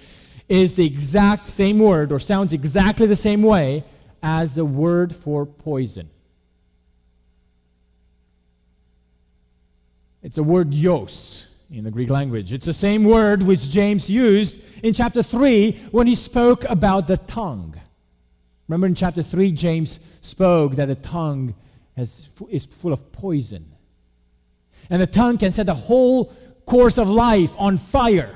is 0.48 0.76
the 0.76 0.86
exact 0.86 1.46
same 1.46 1.80
word 1.80 2.12
or 2.12 2.20
sounds 2.20 2.54
exactly 2.54 3.08
the 3.08 3.16
same 3.16 3.42
way 3.42 3.84
as 4.22 4.56
the 4.56 4.66
word 4.66 5.16
for 5.16 5.46
poison. 5.46 6.10
It's 10.22 10.38
a 10.38 10.44
word 10.44 10.74
yos 10.74 11.46
in 11.72 11.84
the 11.84 11.92
Greek 11.92 12.10
language. 12.10 12.52
It's 12.52 12.66
the 12.66 12.74
same 12.74 13.04
word 13.04 13.44
which 13.44 13.70
James 13.70 14.10
used 14.10 14.62
in 14.84 14.94
chapter 14.94 15.24
3 15.24 15.72
when 15.92 16.08
he 16.08 16.16
spoke 16.16 16.64
about 16.66 17.08
the 17.08 17.18
tongue. 17.18 17.80
Remember 18.68 18.88
in 18.88 18.96
chapter 18.96 19.22
3, 19.24 19.52
James 19.52 20.00
spoke 20.22 20.76
that 20.76 20.88
the 20.88 20.96
tongue 20.96 21.56
has, 21.96 22.30
is 22.50 22.66
full 22.66 22.94
of 22.94 23.12
poison. 23.12 23.66
And 24.90 25.02
the 25.02 25.08
tongue 25.08 25.38
can 25.38 25.52
set 25.52 25.68
the 25.68 25.74
whole 25.74 26.34
course 26.66 26.98
of 26.98 27.10
life 27.10 27.54
on 27.58 27.78
fire. 27.78 28.34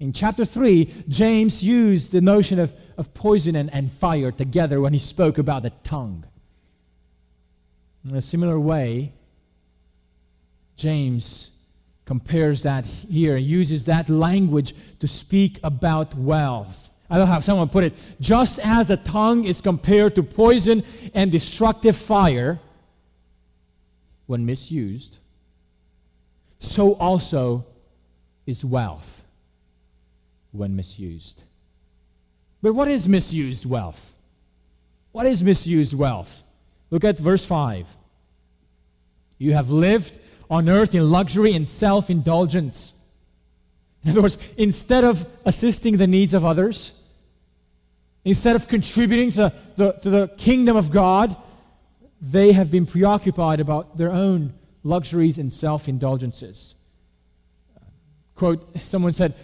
In 0.00 0.12
chapter 0.12 0.44
3, 0.44 1.04
James 1.08 1.62
used 1.62 2.12
the 2.12 2.20
notion 2.20 2.58
of, 2.58 2.74
of 2.98 3.14
poison 3.14 3.54
and, 3.56 3.72
and 3.72 3.90
fire 3.90 4.32
together 4.32 4.80
when 4.80 4.92
he 4.92 4.98
spoke 4.98 5.38
about 5.38 5.62
the 5.62 5.70
tongue. 5.84 6.24
In 8.08 8.16
a 8.16 8.22
similar 8.22 8.58
way, 8.58 9.12
James 10.82 11.56
compares 12.04 12.64
that 12.64 12.84
here 12.84 13.36
and 13.36 13.46
uses 13.46 13.84
that 13.84 14.10
language 14.10 14.74
to 14.98 15.06
speak 15.06 15.60
about 15.62 16.14
wealth, 16.16 16.90
I 17.08 17.18
love 17.18 17.28
how 17.28 17.40
someone 17.40 17.68
put 17.68 17.84
it. 17.84 17.92
Just 18.20 18.58
as 18.58 18.88
the 18.88 18.96
tongue 18.96 19.44
is 19.44 19.60
compared 19.60 20.16
to 20.16 20.22
poison 20.22 20.82
and 21.14 21.30
destructive 21.30 21.96
fire 21.96 22.58
when 24.26 24.44
misused, 24.44 25.18
so 26.58 26.94
also 26.94 27.66
is 28.46 28.64
wealth 28.64 29.22
when 30.50 30.74
misused. 30.74 31.44
But 32.60 32.74
what 32.74 32.88
is 32.88 33.08
misused 33.08 33.66
wealth? 33.66 34.14
What 35.12 35.26
is 35.26 35.44
misused 35.44 35.94
wealth? 35.94 36.42
Look 36.90 37.04
at 37.04 37.18
verse 37.18 37.44
5. 37.44 37.86
You 39.38 39.52
have 39.52 39.70
lived 39.70 40.18
on 40.52 40.68
earth 40.68 40.94
in 40.94 41.10
luxury 41.10 41.54
and 41.54 41.66
self 41.66 42.10
indulgence. 42.10 43.08
In 44.04 44.10
other 44.10 44.20
words, 44.20 44.36
instead 44.58 45.02
of 45.02 45.26
assisting 45.46 45.96
the 45.96 46.06
needs 46.06 46.34
of 46.34 46.44
others, 46.44 46.92
instead 48.22 48.54
of 48.54 48.68
contributing 48.68 49.32
to 49.32 49.50
the, 49.76 49.92
to 49.92 50.10
the 50.10 50.28
kingdom 50.36 50.76
of 50.76 50.90
God, 50.92 51.34
they 52.20 52.52
have 52.52 52.70
been 52.70 52.84
preoccupied 52.84 53.60
about 53.60 53.96
their 53.96 54.12
own 54.12 54.52
luxuries 54.84 55.38
and 55.38 55.50
self 55.50 55.88
indulgences. 55.88 56.74
Quote, 58.34 58.76
someone 58.82 59.14
said, 59.14 59.34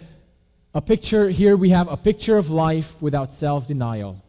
a 0.75 0.81
picture, 0.81 1.29
here 1.29 1.57
we 1.57 1.69
have 1.69 1.87
a 1.87 1.97
picture 1.97 2.37
of 2.37 2.51
life 2.51 3.01
without 3.01 3.33
self 3.33 3.67
denial. 3.67 4.23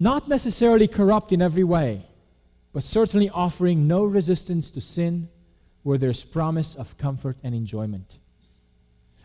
Not 0.00 0.26
necessarily 0.26 0.88
corrupt 0.88 1.32
in 1.32 1.42
every 1.42 1.64
way, 1.64 2.06
but 2.72 2.82
certainly 2.82 3.28
offering 3.28 3.86
no 3.86 4.04
resistance 4.04 4.70
to 4.70 4.80
sin 4.80 5.28
where 5.82 5.98
there's 5.98 6.24
promise 6.24 6.74
of 6.74 6.96
comfort 6.98 7.36
and 7.42 7.54
enjoyment. 7.54 8.18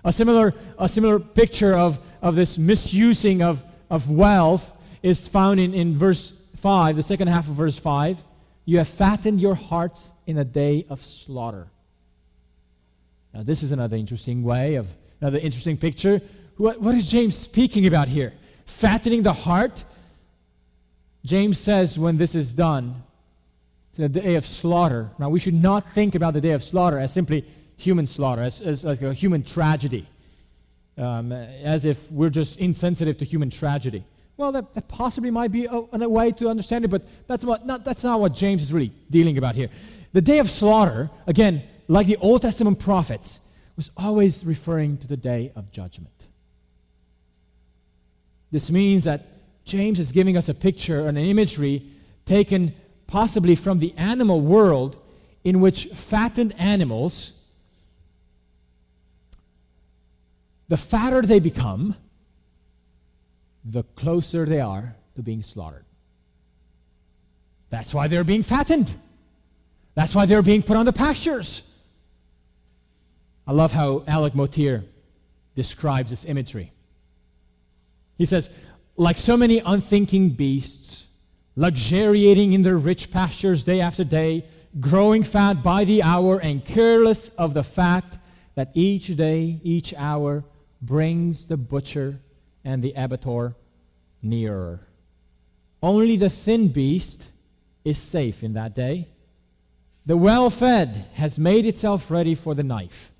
A 0.03 0.13
similar, 0.13 0.53
a 0.79 0.87
similar 0.87 1.19
picture 1.19 1.75
of, 1.75 1.99
of 2.21 2.35
this 2.35 2.57
misusing 2.57 3.41
of, 3.41 3.63
of 3.89 4.09
wealth 4.09 4.75
is 5.03 5.27
found 5.27 5.59
in, 5.59 5.73
in 5.73 5.97
verse 5.97 6.31
5, 6.55 6.95
the 6.95 7.03
second 7.03 7.27
half 7.27 7.47
of 7.47 7.55
verse 7.55 7.77
5. 7.77 8.23
You 8.65 8.79
have 8.79 8.87
fattened 8.87 9.39
your 9.39 9.55
hearts 9.55 10.13
in 10.25 10.37
a 10.37 10.43
day 10.43 10.85
of 10.89 11.03
slaughter. 11.03 11.67
Now, 13.33 13.43
this 13.43 13.63
is 13.63 13.71
another 13.71 13.97
interesting 13.97 14.43
way 14.43 14.75
of, 14.75 14.93
another 15.21 15.37
interesting 15.37 15.77
picture. 15.77 16.21
What, 16.57 16.81
what 16.81 16.95
is 16.95 17.09
James 17.09 17.37
speaking 17.37 17.85
about 17.85 18.07
here? 18.07 18.33
Fattening 18.65 19.23
the 19.23 19.33
heart? 19.33 19.85
James 21.23 21.59
says 21.59 21.99
when 21.99 22.17
this 22.17 22.35
is 22.35 22.53
done, 22.53 23.03
a 23.99 24.09
day 24.09 24.35
of 24.35 24.45
slaughter. 24.45 25.11
Now, 25.19 25.29
we 25.29 25.39
should 25.39 25.53
not 25.53 25.91
think 25.91 26.15
about 26.15 26.33
the 26.33 26.41
day 26.41 26.51
of 26.51 26.63
slaughter 26.63 26.97
as 26.97 27.13
simply 27.13 27.45
human 27.77 28.07
slaughter, 28.07 28.41
as, 28.41 28.61
as 28.61 28.83
like 28.83 29.01
a 29.01 29.13
human 29.13 29.43
tragedy, 29.43 30.07
um, 30.97 31.31
as 31.31 31.85
if 31.85 32.11
we're 32.11 32.29
just 32.29 32.59
insensitive 32.59 33.17
to 33.19 33.25
human 33.25 33.49
tragedy. 33.49 34.03
Well, 34.35 34.51
that, 34.51 34.73
that 34.75 34.87
possibly 34.87 35.31
might 35.31 35.51
be 35.51 35.65
a, 35.65 35.83
a, 35.91 36.09
way 36.09 36.31
to 36.33 36.47
understand 36.47 36.85
it, 36.85 36.89
but 36.89 37.07
that's, 37.27 37.43
what, 37.43 37.65
not, 37.65 37.83
that's 37.83 38.03
not 38.03 38.19
what 38.19 38.33
James 38.33 38.63
is 38.63 38.71
really 38.71 38.91
dealing 39.09 39.37
about 39.37 39.55
here. 39.55 39.69
The 40.13 40.21
day 40.21 40.39
of 40.39 40.49
slaughter, 40.49 41.09
again, 41.25 41.63
like 41.87 42.07
the 42.07 42.17
Old 42.17 42.41
Testament 42.43 42.79
prophets, 42.79 43.39
was 43.75 43.91
always 43.97 44.45
referring 44.45 44.97
to 44.97 45.07
the 45.07 45.17
day 45.17 45.51
of 45.55 45.71
judgment. 45.71 46.13
This 48.51 48.71
means 48.71 49.03
that 49.05 49.25
James 49.65 49.99
is 49.99 50.11
giving 50.11 50.37
us 50.37 50.49
a 50.49 50.53
picture, 50.53 51.07
an 51.07 51.17
imagery 51.17 51.83
taken 52.25 52.73
possibly 53.07 53.55
from 53.55 53.79
the 53.79 53.93
animal 53.97 54.41
world 54.41 55.01
in 55.43 55.59
which 55.59 55.85
fattened 55.85 56.53
animals, 56.57 57.45
the 60.67 60.77
fatter 60.77 61.21
they 61.21 61.39
become, 61.39 61.95
the 63.63 63.83
closer 63.95 64.45
they 64.45 64.59
are 64.59 64.95
to 65.15 65.21
being 65.21 65.41
slaughtered. 65.41 65.85
That's 67.69 67.93
why 67.93 68.07
they're 68.07 68.23
being 68.23 68.43
fattened. 68.43 68.93
That's 69.93 70.13
why 70.13 70.25
they're 70.25 70.41
being 70.41 70.63
put 70.63 70.77
on 70.77 70.85
the 70.85 70.93
pastures. 70.93 71.63
I 73.45 73.51
love 73.53 73.71
how 73.71 74.03
Alec 74.07 74.33
Motyer 74.33 74.83
describes 75.55 76.09
this 76.09 76.25
imagery. 76.25 76.71
He 78.17 78.25
says, 78.25 78.49
like 78.95 79.17
so 79.17 79.37
many 79.37 79.59
unthinking 79.59 80.31
beasts, 80.31 81.06
luxuriating 81.57 82.53
in 82.53 82.61
their 82.61 82.77
rich 82.77 83.11
pastures 83.11 83.63
day 83.65 83.81
after 83.81 84.03
day, 84.03 84.45
growing 84.79 85.23
fat 85.23 85.63
by 85.63 85.83
the 85.83 86.03
hour, 86.03 86.39
and 86.39 86.63
careless 86.63 87.29
of 87.29 87.53
the 87.55 87.63
fact 87.63 88.19
that 88.55 88.69
each 88.75 89.15
day, 89.17 89.59
each 89.63 89.93
hour, 89.95 90.45
brings 90.81 91.45
the 91.45 91.57
butcher 91.57 92.19
and 92.63 92.83
the 92.83 92.93
abattoir 92.95 93.55
nearer. 94.21 94.79
Only 95.81 96.15
the 96.15 96.29
thin 96.29 96.67
beast 96.67 97.27
is 97.83 97.97
safe 97.97 98.43
in 98.43 98.53
that 98.53 98.75
day. 98.75 99.07
The 100.05 100.17
well 100.17 100.49
fed 100.49 101.07
has 101.15 101.39
made 101.39 101.65
itself 101.65 102.11
ready 102.11 102.35
for 102.35 102.53
the 102.53 102.63
knife. 102.63 103.11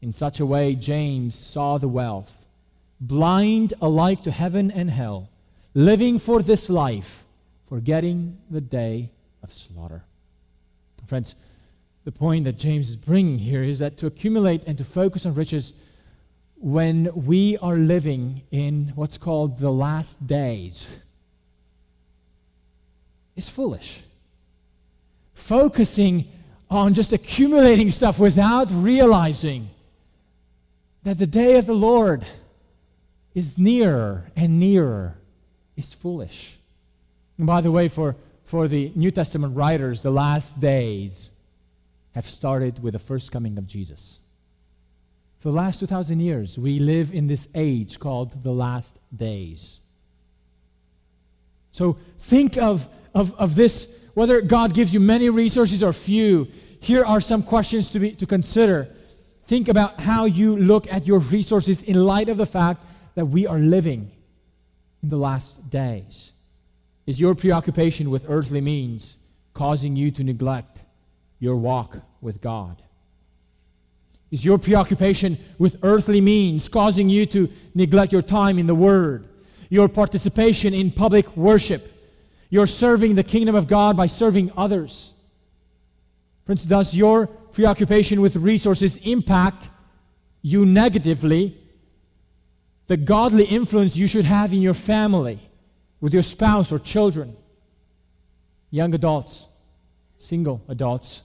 In 0.00 0.12
such 0.12 0.38
a 0.38 0.46
way, 0.46 0.76
James 0.76 1.34
saw 1.34 1.78
the 1.78 1.88
wealth, 1.88 2.46
blind 3.00 3.74
alike 3.82 4.22
to 4.22 4.30
heaven 4.30 4.70
and 4.70 4.88
hell, 4.88 5.30
living 5.74 6.18
for 6.18 6.42
this 6.42 6.70
life, 6.70 7.25
forgetting 7.68 8.38
the 8.50 8.60
day 8.60 9.10
of 9.42 9.52
slaughter. 9.52 10.04
Friends, 11.06 11.36
the 12.04 12.12
point 12.12 12.44
that 12.44 12.56
James 12.56 12.90
is 12.90 12.96
bringing 12.96 13.38
here 13.38 13.62
is 13.62 13.80
that 13.80 13.96
to 13.98 14.06
accumulate 14.06 14.62
and 14.66 14.78
to 14.78 14.84
focus 14.84 15.26
on 15.26 15.34
riches 15.34 15.72
when 16.56 17.10
we 17.14 17.58
are 17.58 17.76
living 17.76 18.42
in 18.50 18.92
what's 18.94 19.18
called 19.18 19.58
the 19.58 19.70
last 19.70 20.26
days 20.26 20.88
is 23.34 23.48
foolish. 23.48 24.02
Focusing 25.34 26.26
on 26.70 26.94
just 26.94 27.12
accumulating 27.12 27.90
stuff 27.90 28.18
without 28.18 28.68
realizing 28.70 29.68
that 31.02 31.18
the 31.18 31.26
day 31.26 31.58
of 31.58 31.66
the 31.66 31.74
Lord 31.74 32.24
is 33.34 33.58
nearer 33.58 34.30
and 34.34 34.58
nearer 34.58 35.18
is 35.76 35.92
foolish. 35.92 36.55
And 37.38 37.46
by 37.46 37.60
the 37.60 37.70
way, 37.70 37.88
for, 37.88 38.16
for 38.44 38.68
the 38.68 38.92
New 38.94 39.10
Testament 39.10 39.56
writers, 39.56 40.02
the 40.02 40.10
last 40.10 40.60
days 40.60 41.30
have 42.14 42.28
started 42.28 42.82
with 42.82 42.94
the 42.94 42.98
first 42.98 43.30
coming 43.30 43.58
of 43.58 43.66
Jesus. 43.66 44.20
For 45.38 45.50
the 45.50 45.56
last 45.56 45.80
2,000 45.80 46.20
years, 46.20 46.58
we 46.58 46.78
live 46.78 47.12
in 47.12 47.26
this 47.26 47.48
age 47.54 48.00
called 48.00 48.42
the 48.42 48.52
last 48.52 48.98
days. 49.14 49.80
So 51.72 51.98
think 52.18 52.56
of, 52.56 52.88
of, 53.14 53.34
of 53.38 53.54
this, 53.54 54.08
whether 54.14 54.40
God 54.40 54.72
gives 54.72 54.94
you 54.94 55.00
many 55.00 55.28
resources 55.28 55.82
or 55.82 55.92
few. 55.92 56.48
Here 56.80 57.04
are 57.04 57.20
some 57.20 57.42
questions 57.42 57.90
to, 57.90 57.98
be, 57.98 58.12
to 58.12 58.24
consider. 58.24 58.88
Think 59.44 59.68
about 59.68 60.00
how 60.00 60.24
you 60.24 60.56
look 60.56 60.90
at 60.90 61.06
your 61.06 61.18
resources 61.18 61.82
in 61.82 62.02
light 62.02 62.30
of 62.30 62.38
the 62.38 62.46
fact 62.46 62.82
that 63.14 63.26
we 63.26 63.46
are 63.46 63.58
living 63.58 64.10
in 65.02 65.10
the 65.10 65.18
last 65.18 65.68
days. 65.68 66.32
Is 67.06 67.20
your 67.20 67.34
preoccupation 67.34 68.10
with 68.10 68.26
earthly 68.28 68.60
means 68.60 69.16
causing 69.54 69.96
you 69.96 70.10
to 70.10 70.24
neglect 70.24 70.84
your 71.38 71.56
walk 71.56 71.98
with 72.20 72.40
God? 72.40 72.82
Is 74.30 74.44
your 74.44 74.58
preoccupation 74.58 75.38
with 75.58 75.78
earthly 75.82 76.20
means 76.20 76.68
causing 76.68 77.08
you 77.08 77.26
to 77.26 77.48
neglect 77.74 78.12
your 78.12 78.22
time 78.22 78.58
in 78.58 78.66
the 78.66 78.74
Word, 78.74 79.28
your 79.70 79.88
participation 79.88 80.74
in 80.74 80.90
public 80.90 81.36
worship, 81.36 81.92
your 82.50 82.66
serving 82.66 83.14
the 83.14 83.22
kingdom 83.22 83.54
of 83.54 83.68
God 83.68 83.96
by 83.96 84.08
serving 84.08 84.50
others? 84.56 85.14
Friends, 86.44 86.66
does 86.66 86.94
your 86.94 87.26
preoccupation 87.26 88.20
with 88.20 88.36
resources 88.36 88.96
impact 88.98 89.70
you 90.42 90.66
negatively? 90.66 91.56
The 92.88 92.96
godly 92.96 93.44
influence 93.44 93.96
you 93.96 94.06
should 94.06 94.24
have 94.24 94.52
in 94.52 94.62
your 94.62 94.74
family, 94.74 95.40
with 96.00 96.12
your 96.12 96.22
spouse 96.22 96.72
or 96.72 96.78
children, 96.78 97.36
young 98.70 98.94
adults, 98.94 99.46
single 100.18 100.62
adults, 100.68 101.22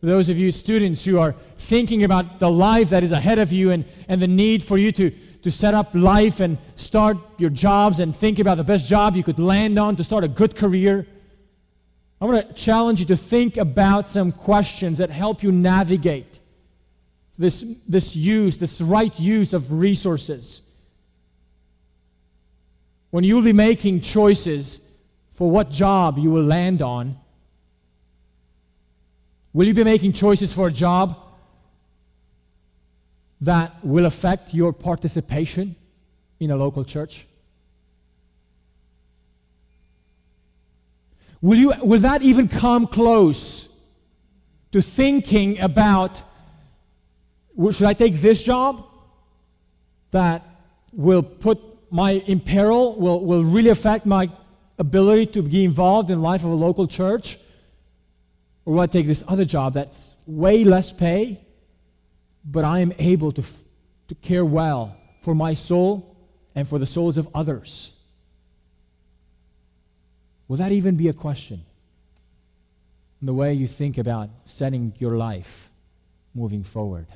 those 0.00 0.28
of 0.28 0.38
you 0.38 0.52
students 0.52 1.04
who 1.04 1.18
are 1.18 1.32
thinking 1.56 2.04
about 2.04 2.38
the 2.38 2.50
life 2.50 2.90
that 2.90 3.02
is 3.02 3.10
ahead 3.10 3.38
of 3.38 3.52
you 3.52 3.72
and, 3.72 3.84
and 4.08 4.22
the 4.22 4.28
need 4.28 4.62
for 4.62 4.78
you 4.78 4.92
to, 4.92 5.10
to 5.42 5.50
set 5.50 5.74
up 5.74 5.92
life 5.92 6.38
and 6.38 6.56
start 6.76 7.16
your 7.38 7.50
jobs 7.50 7.98
and 7.98 8.14
think 8.14 8.38
about 8.38 8.56
the 8.56 8.64
best 8.64 8.88
job 8.88 9.16
you 9.16 9.24
could 9.24 9.40
land 9.40 9.76
on 9.78 9.96
to 9.96 10.04
start 10.04 10.22
a 10.22 10.28
good 10.28 10.54
career, 10.54 11.04
I 12.20 12.24
want 12.26 12.48
to 12.48 12.54
challenge 12.54 13.00
you 13.00 13.06
to 13.06 13.16
think 13.16 13.56
about 13.56 14.06
some 14.06 14.30
questions 14.30 14.98
that 14.98 15.10
help 15.10 15.42
you 15.42 15.50
navigate 15.50 16.38
this, 17.36 17.82
this 17.88 18.14
use, 18.14 18.58
this 18.58 18.80
right 18.80 19.18
use 19.18 19.52
of 19.52 19.72
resources. 19.72 20.67
When 23.10 23.24
you'll 23.24 23.42
be 23.42 23.52
making 23.52 24.00
choices 24.00 24.96
for 25.30 25.50
what 25.50 25.70
job 25.70 26.18
you 26.18 26.30
will 26.30 26.42
land 26.42 26.82
on, 26.82 27.16
Will 29.58 29.66
you 29.66 29.74
be 29.74 29.82
making 29.82 30.12
choices 30.12 30.52
for 30.52 30.68
a 30.68 30.72
job 30.72 31.16
that 33.40 33.84
will 33.84 34.04
affect 34.04 34.52
your 34.54 34.72
participation 34.72 35.74
in 36.38 36.52
a 36.52 36.56
local 36.56 36.84
church? 36.84 37.26
Will, 41.40 41.56
you, 41.56 41.72
will 41.82 42.00
that 42.00 42.22
even 42.22 42.46
come 42.46 42.86
close 42.86 43.76
to 44.70 44.80
thinking 44.80 45.58
about 45.58 46.22
should 47.72 47.86
I 47.86 47.94
take 47.94 48.14
this 48.14 48.44
job 48.44 48.86
that 50.12 50.44
will 50.92 51.24
put 51.24 51.58
my 51.90 52.22
imperil 52.26 52.98
will, 52.98 53.24
will 53.24 53.44
really 53.44 53.70
affect 53.70 54.06
my 54.06 54.30
ability 54.78 55.26
to 55.26 55.42
be 55.42 55.64
involved 55.64 56.10
in 56.10 56.22
life 56.22 56.44
of 56.44 56.50
a 56.50 56.54
local 56.54 56.86
church? 56.86 57.38
Or 58.64 58.74
will 58.74 58.80
I 58.80 58.86
take 58.86 59.06
this 59.06 59.24
other 59.26 59.44
job 59.44 59.74
that's 59.74 60.14
way 60.26 60.64
less 60.64 60.92
pay, 60.92 61.40
but 62.44 62.64
I 62.64 62.80
am 62.80 62.92
able 62.98 63.32
to, 63.32 63.42
to 64.08 64.14
care 64.16 64.44
well 64.44 64.96
for 65.20 65.34
my 65.34 65.54
soul 65.54 66.16
and 66.54 66.66
for 66.66 66.78
the 66.78 66.86
souls 66.86 67.18
of 67.18 67.28
others? 67.34 67.92
Will 70.48 70.56
that 70.56 70.72
even 70.72 70.96
be 70.96 71.08
a 71.08 71.12
question 71.12 71.62
in 73.20 73.26
the 73.26 73.34
way 73.34 73.52
you 73.52 73.66
think 73.66 73.98
about 73.98 74.30
setting 74.44 74.92
your 74.98 75.16
life 75.16 75.70
moving 76.34 76.62
forward? 76.62 77.06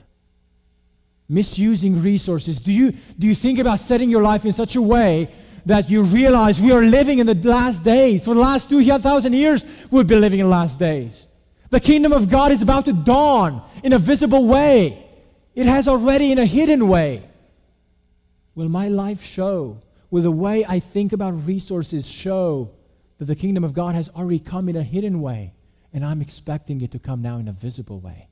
Misusing 1.28 2.02
resources. 2.02 2.60
Do 2.60 2.72
you, 2.72 2.92
do 3.18 3.26
you 3.26 3.34
think 3.34 3.58
about 3.58 3.80
setting 3.80 4.10
your 4.10 4.22
life 4.22 4.44
in 4.44 4.52
such 4.52 4.76
a 4.76 4.82
way 4.82 5.28
that 5.64 5.88
you 5.88 6.02
realize 6.02 6.60
we 6.60 6.72
are 6.72 6.82
living 6.82 7.18
in 7.18 7.26
the 7.26 7.34
last 7.34 7.84
days? 7.84 8.24
For 8.24 8.34
the 8.34 8.40
last 8.40 8.68
2,000 8.68 9.32
years, 9.32 9.64
we've 9.90 10.06
been 10.06 10.20
living 10.20 10.40
in 10.40 10.46
the 10.46 10.50
last 10.50 10.78
days. 10.78 11.28
The 11.70 11.80
kingdom 11.80 12.12
of 12.12 12.28
God 12.28 12.52
is 12.52 12.60
about 12.60 12.84
to 12.84 12.92
dawn 12.92 13.62
in 13.82 13.92
a 13.92 13.98
visible 13.98 14.46
way, 14.46 15.06
it 15.54 15.66
has 15.66 15.88
already 15.88 16.32
in 16.32 16.38
a 16.38 16.46
hidden 16.46 16.88
way. 16.88 17.22
Will 18.54 18.68
my 18.68 18.88
life 18.88 19.22
show? 19.22 19.80
Will 20.10 20.22
the 20.22 20.30
way 20.30 20.64
I 20.68 20.78
think 20.78 21.12
about 21.12 21.46
resources 21.46 22.06
show 22.06 22.70
that 23.18 23.24
the 23.24 23.36
kingdom 23.36 23.64
of 23.64 23.72
God 23.72 23.94
has 23.94 24.10
already 24.10 24.38
come 24.38 24.68
in 24.68 24.76
a 24.76 24.82
hidden 24.82 25.22
way, 25.22 25.54
and 25.92 26.04
I'm 26.04 26.20
expecting 26.20 26.80
it 26.80 26.90
to 26.90 26.98
come 26.98 27.22
now 27.22 27.38
in 27.38 27.48
a 27.48 27.52
visible 27.52 28.00
way. 28.00 28.28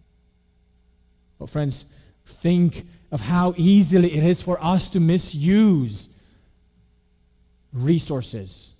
But, 1.38 1.48
friends, 1.48 1.94
think 2.31 2.87
of 3.12 3.21
how 3.21 3.55
easily 3.57 4.12
it 4.12 4.25
is 4.25 4.43
for 4.43 4.62
us 4.62 4.90
to 4.90 5.01
misuse 5.01 6.19
resources. 7.73 8.75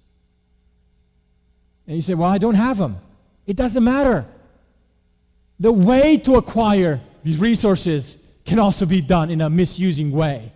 And 1.87 1.97
you 1.97 2.03
say, 2.03 2.15
Well, 2.15 2.31
I 2.31 2.39
don't 2.39 2.55
have 2.55 2.79
them. 2.79 2.99
It 3.47 3.57
doesn't 3.57 3.83
matter. 3.83 4.25
The 5.59 5.73
way 5.73 6.17
to 6.19 6.37
acquire 6.37 7.01
these 7.23 7.39
resources 7.39 8.17
can 8.45 8.59
also 8.59 8.87
be 8.87 9.01
done 9.01 9.31
in 9.31 9.41
a 9.41 9.51
misusing 9.51 10.11
way. 10.11 10.53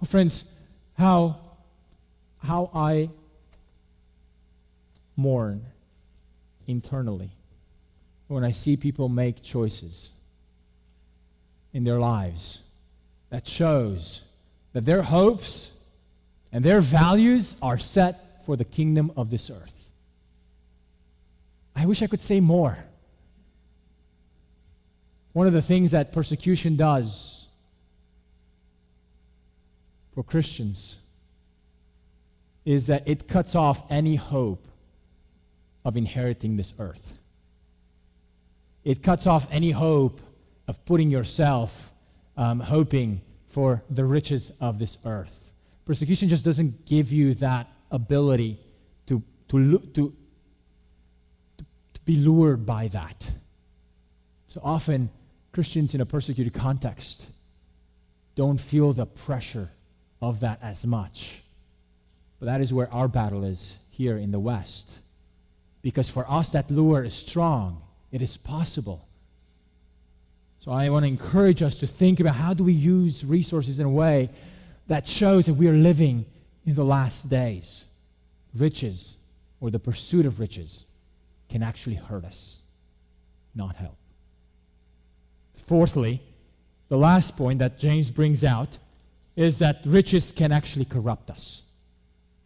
Well, 0.00 0.06
friends, 0.06 0.58
how, 0.96 1.36
how 2.42 2.70
I 2.74 3.10
mourn 5.16 5.64
internally 6.66 7.30
when 8.28 8.44
I 8.44 8.52
see 8.52 8.76
people 8.76 9.08
make 9.08 9.42
choices 9.42 10.12
in 11.72 11.84
their 11.84 11.98
lives 11.98 12.62
that 13.30 13.46
shows 13.46 14.24
that 14.72 14.84
their 14.84 15.02
hopes 15.02 15.78
and 16.52 16.64
their 16.64 16.80
values 16.80 17.56
are 17.62 17.78
set 17.78 18.44
for 18.44 18.56
the 18.56 18.64
kingdom 18.64 19.12
of 19.16 19.30
this 19.30 19.50
earth. 19.50 19.90
I 21.76 21.86
wish 21.86 22.02
I 22.02 22.06
could 22.06 22.20
say 22.20 22.40
more. 22.40 22.78
One 25.32 25.46
of 25.46 25.52
the 25.52 25.62
things 25.62 25.92
that 25.92 26.12
persecution 26.12 26.76
does 26.76 27.46
for 30.14 30.24
Christians 30.24 30.98
is 32.64 32.88
that 32.88 33.06
it 33.06 33.28
cuts 33.28 33.54
off 33.54 33.84
any 33.90 34.16
hope 34.16 34.66
of 35.84 35.96
inheriting 35.96 36.56
this 36.56 36.74
earth. 36.78 37.14
It 38.84 39.02
cuts 39.02 39.26
off 39.26 39.46
any 39.50 39.70
hope 39.70 40.20
of 40.68 40.84
putting 40.84 41.10
yourself 41.10 41.92
um, 42.36 42.60
hoping 42.60 43.20
for 43.46 43.82
the 43.90 44.04
riches 44.04 44.52
of 44.60 44.78
this 44.78 44.98
earth. 45.04 45.50
Persecution 45.86 46.28
just 46.28 46.44
doesn't 46.44 46.84
give 46.84 47.10
you 47.10 47.34
that 47.34 47.66
ability 47.90 48.58
to, 49.06 49.22
to, 49.48 49.78
to, 49.78 50.14
to, 51.56 51.64
to 51.94 52.00
be 52.04 52.16
lured 52.16 52.66
by 52.66 52.88
that. 52.88 53.30
So 54.46 54.60
often, 54.62 55.10
Christians 55.52 55.94
in 55.94 56.00
a 56.02 56.06
persecuted 56.06 56.52
context 56.52 57.26
don't 58.34 58.60
feel 58.60 58.92
the 58.92 59.06
pressure 59.06 59.70
of 60.20 60.40
that 60.40 60.60
as 60.62 60.86
much. 60.86 61.42
But 62.38 62.46
that 62.46 62.60
is 62.60 62.72
where 62.72 62.92
our 62.94 63.08
battle 63.08 63.44
is 63.44 63.78
here 63.90 64.18
in 64.18 64.30
the 64.30 64.38
West. 64.38 64.98
Because 65.82 66.10
for 66.10 66.30
us, 66.30 66.52
that 66.52 66.70
lure 66.70 67.02
is 67.02 67.14
strong, 67.14 67.82
it 68.12 68.20
is 68.20 68.36
possible. 68.36 69.07
So 70.58 70.72
I 70.72 70.88
want 70.88 71.04
to 71.04 71.08
encourage 71.08 71.62
us 71.62 71.76
to 71.76 71.86
think 71.86 72.20
about 72.20 72.34
how 72.34 72.52
do 72.52 72.64
we 72.64 72.72
use 72.72 73.24
resources 73.24 73.78
in 73.78 73.86
a 73.86 73.90
way 73.90 74.30
that 74.88 75.06
shows 75.06 75.46
that 75.46 75.54
we 75.54 75.68
are 75.68 75.72
living 75.72 76.26
in 76.66 76.74
the 76.74 76.84
last 76.84 77.30
days. 77.30 77.86
Riches 78.54 79.18
or 79.60 79.70
the 79.70 79.78
pursuit 79.78 80.26
of 80.26 80.40
riches 80.40 80.86
can 81.48 81.62
actually 81.62 81.96
hurt 81.96 82.24
us, 82.24 82.58
not 83.54 83.76
help. 83.76 83.96
Fourthly, 85.52 86.20
the 86.88 86.96
last 86.96 87.36
point 87.36 87.58
that 87.58 87.78
James 87.78 88.10
brings 88.10 88.42
out 88.42 88.78
is 89.36 89.58
that 89.60 89.80
riches 89.84 90.32
can 90.32 90.50
actually 90.50 90.84
corrupt 90.84 91.30
us. 91.30 91.62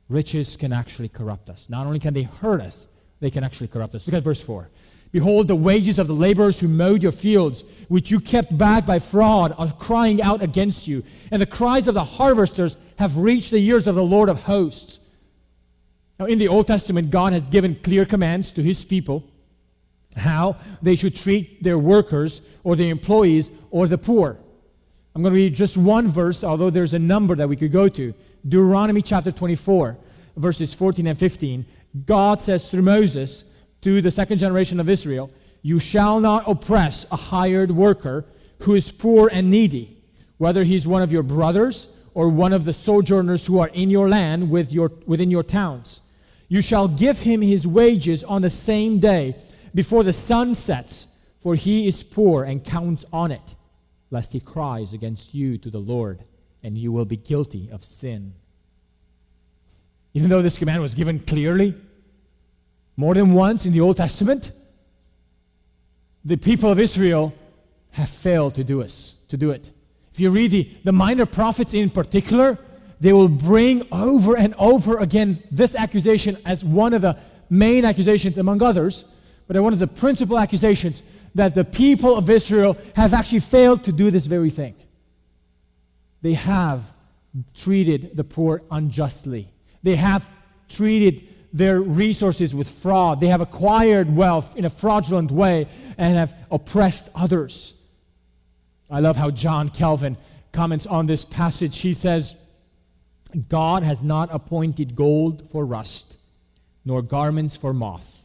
Riches 0.09 0.57
can 0.57 0.73
actually 0.73 1.09
corrupt 1.09 1.49
us. 1.49 1.71
Not 1.71 1.87
only 1.87 1.99
can 1.99 2.13
they 2.13 2.25
hurt 2.25 2.61
us, 2.61 2.87
they 3.21 3.31
can 3.31 3.45
actually 3.45 3.69
corrupt 3.69 3.95
us. 3.95 4.07
Look 4.07 4.15
at 4.15 4.23
verse 4.23 4.41
4. 4.41 4.69
Behold, 5.13 5.47
the 5.47 5.55
wages 5.55 5.99
of 5.99 6.07
the 6.07 6.15
laborers 6.15 6.59
who 6.59 6.69
mowed 6.69 7.03
your 7.03 7.13
fields, 7.13 7.65
which 7.89 8.11
you 8.11 8.19
kept 8.19 8.57
back 8.57 8.87
by 8.87 8.99
fraud, 8.99 9.55
are 9.59 9.71
crying 9.71 10.23
out 10.23 10.43
against 10.43 10.89
you. 10.89 11.05
And 11.31 11.41
the 11.41 11.47
cries 11.47 11.87
of 11.87 11.95
the 11.95 12.03
harvesters 12.03 12.79
have 12.99 13.19
reached 13.19 13.51
the 13.51 13.63
ears 13.63 13.87
of 13.87 13.95
the 13.95 14.03
Lord 14.03 14.31
of 14.31 14.41
hosts. 14.43 15.01
Now, 16.19 16.25
in 16.27 16.39
the 16.39 16.49
Old 16.49 16.67
Testament, 16.67 17.11
God 17.11 17.35
has 17.35 17.43
given 17.43 17.75
clear 17.75 18.07
commands 18.07 18.53
to 18.53 18.63
his 18.63 18.87
people 18.87 19.25
how 20.17 20.57
they 20.81 20.97
should 20.97 21.15
treat 21.15 21.63
their 21.63 21.79
workers 21.79 22.41
or 22.65 22.75
their 22.75 22.91
employees 22.91 23.53
or 23.71 23.87
the 23.87 23.99
poor. 23.99 24.39
I'm 25.15 25.23
going 25.23 25.35
to 25.35 25.41
read 25.41 25.55
just 25.55 25.77
one 25.77 26.09
verse, 26.09 26.43
although 26.43 26.71
there's 26.71 26.95
a 26.95 26.99
number 26.99 27.35
that 27.37 27.49
we 27.49 27.57
could 27.57 27.73
go 27.73 27.89
to. 27.89 28.15
Deuteronomy 28.49 29.03
chapter 29.03 29.31
24, 29.31 29.99
verses 30.37 30.73
14 30.73 31.07
and 31.07 31.19
15. 31.19 31.67
God 32.07 32.41
says 32.41 32.71
through 32.71 32.83
Moses 32.83 33.45
to 33.83 34.01
the 34.01 34.11
second 34.11 34.39
generation 34.39 34.81
of 34.81 34.89
Israel, 34.89 35.31
You 35.61 35.79
shall 35.79 36.21
not 36.21 36.45
oppress 36.49 37.05
a 37.13 37.17
hired 37.17 37.71
worker 37.71 38.25
who 38.61 38.75
is 38.75 38.91
poor 38.91 39.29
and 39.33 39.51
needy, 39.51 39.97
whether 40.39 40.65
he's 40.65 40.89
one 40.89 41.03
of 41.03 41.13
your 41.13 41.23
brothers 41.23 41.99
or 42.15 42.29
one 42.29 42.53
of 42.53 42.65
the 42.65 42.73
sojourners 42.73 43.47
who 43.47 43.59
are 43.59 43.69
in 43.69 43.91
your 43.91 44.09
land 44.09 44.51
with 44.51 44.73
your, 44.73 44.93
within 45.07 45.31
your 45.31 45.43
towns. 45.43 46.01
You 46.49 46.61
shall 46.61 46.89
give 46.89 47.21
him 47.21 47.41
his 47.41 47.67
wages 47.67 48.23
on 48.23 48.43
the 48.43 48.51
same 48.51 48.99
day 48.99 49.37
before 49.75 50.05
the 50.05 50.13
sun 50.13 50.55
sets, 50.55 51.27
for 51.41 51.55
he 51.55 51.87
is 51.87 52.03
poor 52.03 52.45
and 52.45 52.63
counts 52.63 53.05
on 53.13 53.33
it, 53.33 53.55
lest 54.11 54.33
he 54.33 54.41
cries 54.41 54.93
against 54.93 55.35
you 55.35 55.59
to 55.59 55.71
the 55.71 55.79
Lord, 55.79 56.23
and 56.63 56.77
you 56.77 56.93
will 56.93 57.07
be 57.07 57.17
guilty 57.17 57.71
of 57.73 57.85
sin. 57.85 58.35
Even 60.15 60.29
though 60.29 60.43
this 60.43 60.59
command 60.59 60.83
was 60.83 60.95
given 60.95 61.19
clearly, 61.21 61.75
more 62.97 63.15
than 63.15 63.33
once 63.33 63.67
in 63.67 63.73
the 63.73 63.81
Old 63.81 63.97
Testament, 63.97 64.53
the 66.25 66.37
people 66.37 66.71
of 66.71 66.79
Israel 66.79 67.35
have 67.93 68.09
failed 68.09 68.55
to 68.55 68.65
do, 68.65 68.83
us, 68.83 69.25
to 69.29 69.37
do 69.37 69.51
it. 69.51 69.71
If 70.13 70.21
you 70.21 70.31
read 70.31 70.51
the, 70.51 70.71
the 70.85 70.93
minor 70.93 71.27
prophets 71.27 71.75
in 71.75 71.91
particular, 71.91 72.59
they 73.01 73.13
will 73.13 73.29
bring 73.29 73.87
over 73.91 74.37
and 74.37 74.55
over 74.59 74.99
again 74.99 75.43
this 75.51 75.75
accusation 75.75 76.37
as 76.45 76.65
one 76.65 76.95
of 76.95 77.03
the 77.03 77.19
main 77.51 77.85
accusations 77.85 78.39
among 78.39 78.63
others, 78.63 79.05
but 79.47 79.61
one 79.61 79.73
of 79.73 79.79
the 79.79 79.87
principal 79.87 80.39
accusations 80.39 81.03
that 81.35 81.55
the 81.55 81.65
people 81.65 82.17
of 82.17 82.31
Israel 82.31 82.77
have 82.95 83.15
actually 83.15 83.41
failed 83.41 83.85
to 83.85 83.93
do 83.93 84.11
this 84.11 84.27
very 84.27 84.51
thing. 84.51 84.75
They 86.21 86.35
have 86.35 86.95
treated 87.55 88.17
the 88.17 88.25
poor 88.25 88.63
unjustly. 88.71 89.49
They 89.83 89.97
have 89.97 90.29
treated 90.69 91.27
their 91.53 91.81
resources 91.81 92.55
with 92.55 92.69
fraud. 92.69 93.21
They 93.21 93.29
have 93.29 93.41
acquired 93.41 94.15
wealth 94.15 94.57
in 94.57 94.65
a 94.65 94.71
fraudulent 94.71 95.31
way 95.31 95.69
and 95.99 96.17
have 96.17 96.35
oppressed 96.51 97.11
others. 97.15 97.75
I 98.91 99.01
love 99.01 99.17
how 99.17 99.31
John 99.31 99.69
Calvin 99.69 100.17
comments 100.53 100.87
on 100.87 101.07
this 101.07 101.25
passage. 101.25 101.79
He 101.81 101.95
says, 101.95 102.37
God 103.49 103.83
has 103.83 104.03
not 104.03 104.29
appointed 104.33 104.95
gold 104.95 105.49
for 105.49 105.65
rust, 105.65 106.19
nor 106.85 107.03
garments 107.03 107.57
for 107.57 107.73
moth, 107.73 108.25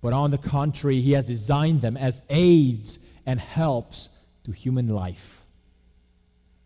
but 0.00 0.12
on 0.12 0.30
the 0.30 0.38
contrary, 0.38 1.00
He 1.00 1.12
has 1.12 1.26
designed 1.26 1.80
them 1.80 1.96
as 1.96 2.22
aids 2.30 2.98
and 3.26 3.40
helps 3.40 4.08
to 4.44 4.52
human 4.52 4.88
life. 4.88 5.42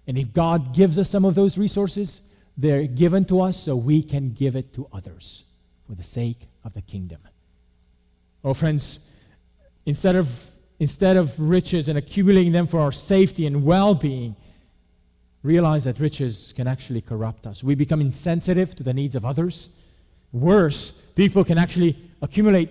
And 0.07 0.19
if 0.19 0.33
God 0.33 0.75
gives 0.75 0.99
us 0.99 1.11
some 1.11 1.25
of 1.25 1.35
those 1.35 1.59
resources, 1.59 2.29
They're 2.57 2.87
given 2.87 3.25
to 3.27 3.41
us 3.41 3.57
so 3.57 3.77
we 3.77 4.03
can 4.03 4.33
give 4.33 4.57
it 4.57 4.75
to 4.75 4.87
others 4.93 5.47
for 5.93 5.97
the 5.97 6.03
sake 6.03 6.49
of 6.65 6.73
the 6.73 6.81
kingdom. 6.81 7.21
Oh, 8.43 8.55
friends, 8.55 9.13
instead 9.85 10.17
of, 10.17 10.51
instead 10.79 11.19
of 11.19 11.39
riches 11.39 11.91
and 11.91 11.99
accumulating 11.99 12.53
them 12.53 12.67
for 12.67 12.81
our 12.81 12.93
safety 12.93 13.45
and 13.45 13.63
well 13.63 13.95
being, 13.95 14.35
realize 15.43 15.85
that 15.85 16.01
riches 16.01 16.55
can 16.57 16.67
actually 16.67 17.03
corrupt 17.03 17.47
us. 17.47 17.63
We 17.63 17.75
become 17.75 18.01
insensitive 18.01 18.75
to 18.77 18.83
the 18.83 18.95
needs 18.95 19.15
of 19.15 19.27
others. 19.27 19.69
Worse, 20.33 20.93
people 21.15 21.45
can 21.45 21.59
actually 21.59 21.95
accumulate 22.23 22.71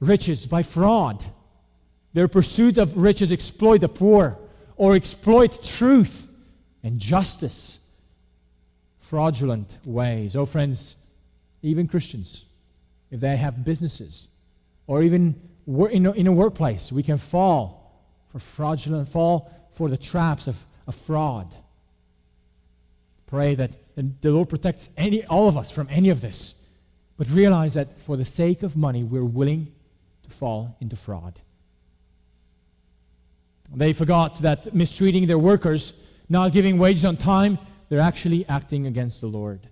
riches 0.00 0.46
by 0.46 0.62
fraud. 0.62 1.22
Their 2.14 2.26
pursuit 2.26 2.78
of 2.78 2.96
riches 2.96 3.32
exploit 3.32 3.82
the 3.82 3.90
poor 3.90 4.38
or 4.78 4.94
exploit 4.94 5.62
truth 5.62 6.26
and 6.82 6.98
justice. 6.98 7.86
Fraudulent 8.98 9.76
ways. 9.84 10.34
Oh, 10.36 10.46
friends, 10.46 10.96
even 11.60 11.86
Christians, 11.86 12.46
if 13.12 13.20
they 13.20 13.36
have 13.36 13.64
businesses 13.64 14.26
or 14.88 15.02
even 15.02 15.40
in 15.68 16.06
a, 16.06 16.12
in 16.12 16.26
a 16.26 16.32
workplace, 16.32 16.90
we 16.90 17.04
can 17.04 17.18
fall 17.18 18.02
for 18.30 18.40
fraudulent, 18.40 19.06
fall 19.06 19.52
for 19.70 19.88
the 19.88 19.98
traps 19.98 20.48
of, 20.48 20.64
of 20.88 20.94
fraud. 20.94 21.54
Pray 23.26 23.54
that 23.54 23.70
the 23.94 24.30
Lord 24.30 24.48
protects 24.48 24.90
any, 24.96 25.24
all 25.26 25.46
of 25.46 25.56
us 25.56 25.70
from 25.70 25.86
any 25.90 26.08
of 26.08 26.20
this. 26.22 26.58
But 27.18 27.28
realize 27.30 27.74
that 27.74 27.98
for 27.98 28.16
the 28.16 28.24
sake 28.24 28.62
of 28.62 28.76
money, 28.76 29.04
we're 29.04 29.24
willing 29.24 29.72
to 30.24 30.30
fall 30.30 30.76
into 30.80 30.96
fraud. 30.96 31.38
They 33.74 33.92
forgot 33.92 34.40
that 34.40 34.74
mistreating 34.74 35.26
their 35.26 35.38
workers, 35.38 35.92
not 36.28 36.52
giving 36.52 36.78
wages 36.78 37.04
on 37.04 37.16
time, 37.16 37.58
they're 37.88 38.00
actually 38.00 38.46
acting 38.48 38.86
against 38.86 39.20
the 39.20 39.26
Lord. 39.26 39.68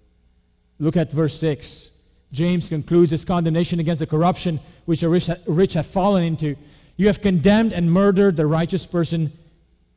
Look 0.79 0.97
at 0.97 1.11
verse 1.11 1.39
6. 1.39 1.91
James 2.33 2.69
concludes 2.69 3.11
his 3.11 3.25
condemnation 3.25 3.81
against 3.81 4.01
the 4.01 4.07
corruption 4.07 4.61
which 4.85 5.01
the 5.01 5.09
rich, 5.09 5.29
rich 5.47 5.75
have 5.75 5.87
fallen 5.87 6.23
into. 6.23 6.57
You 6.97 7.09
have 7.09 7.21
condemned 7.21 7.73
and 7.73 7.91
murdered 7.91 8.37
the 8.37 8.47
righteous 8.47 8.87
person, 8.87 9.33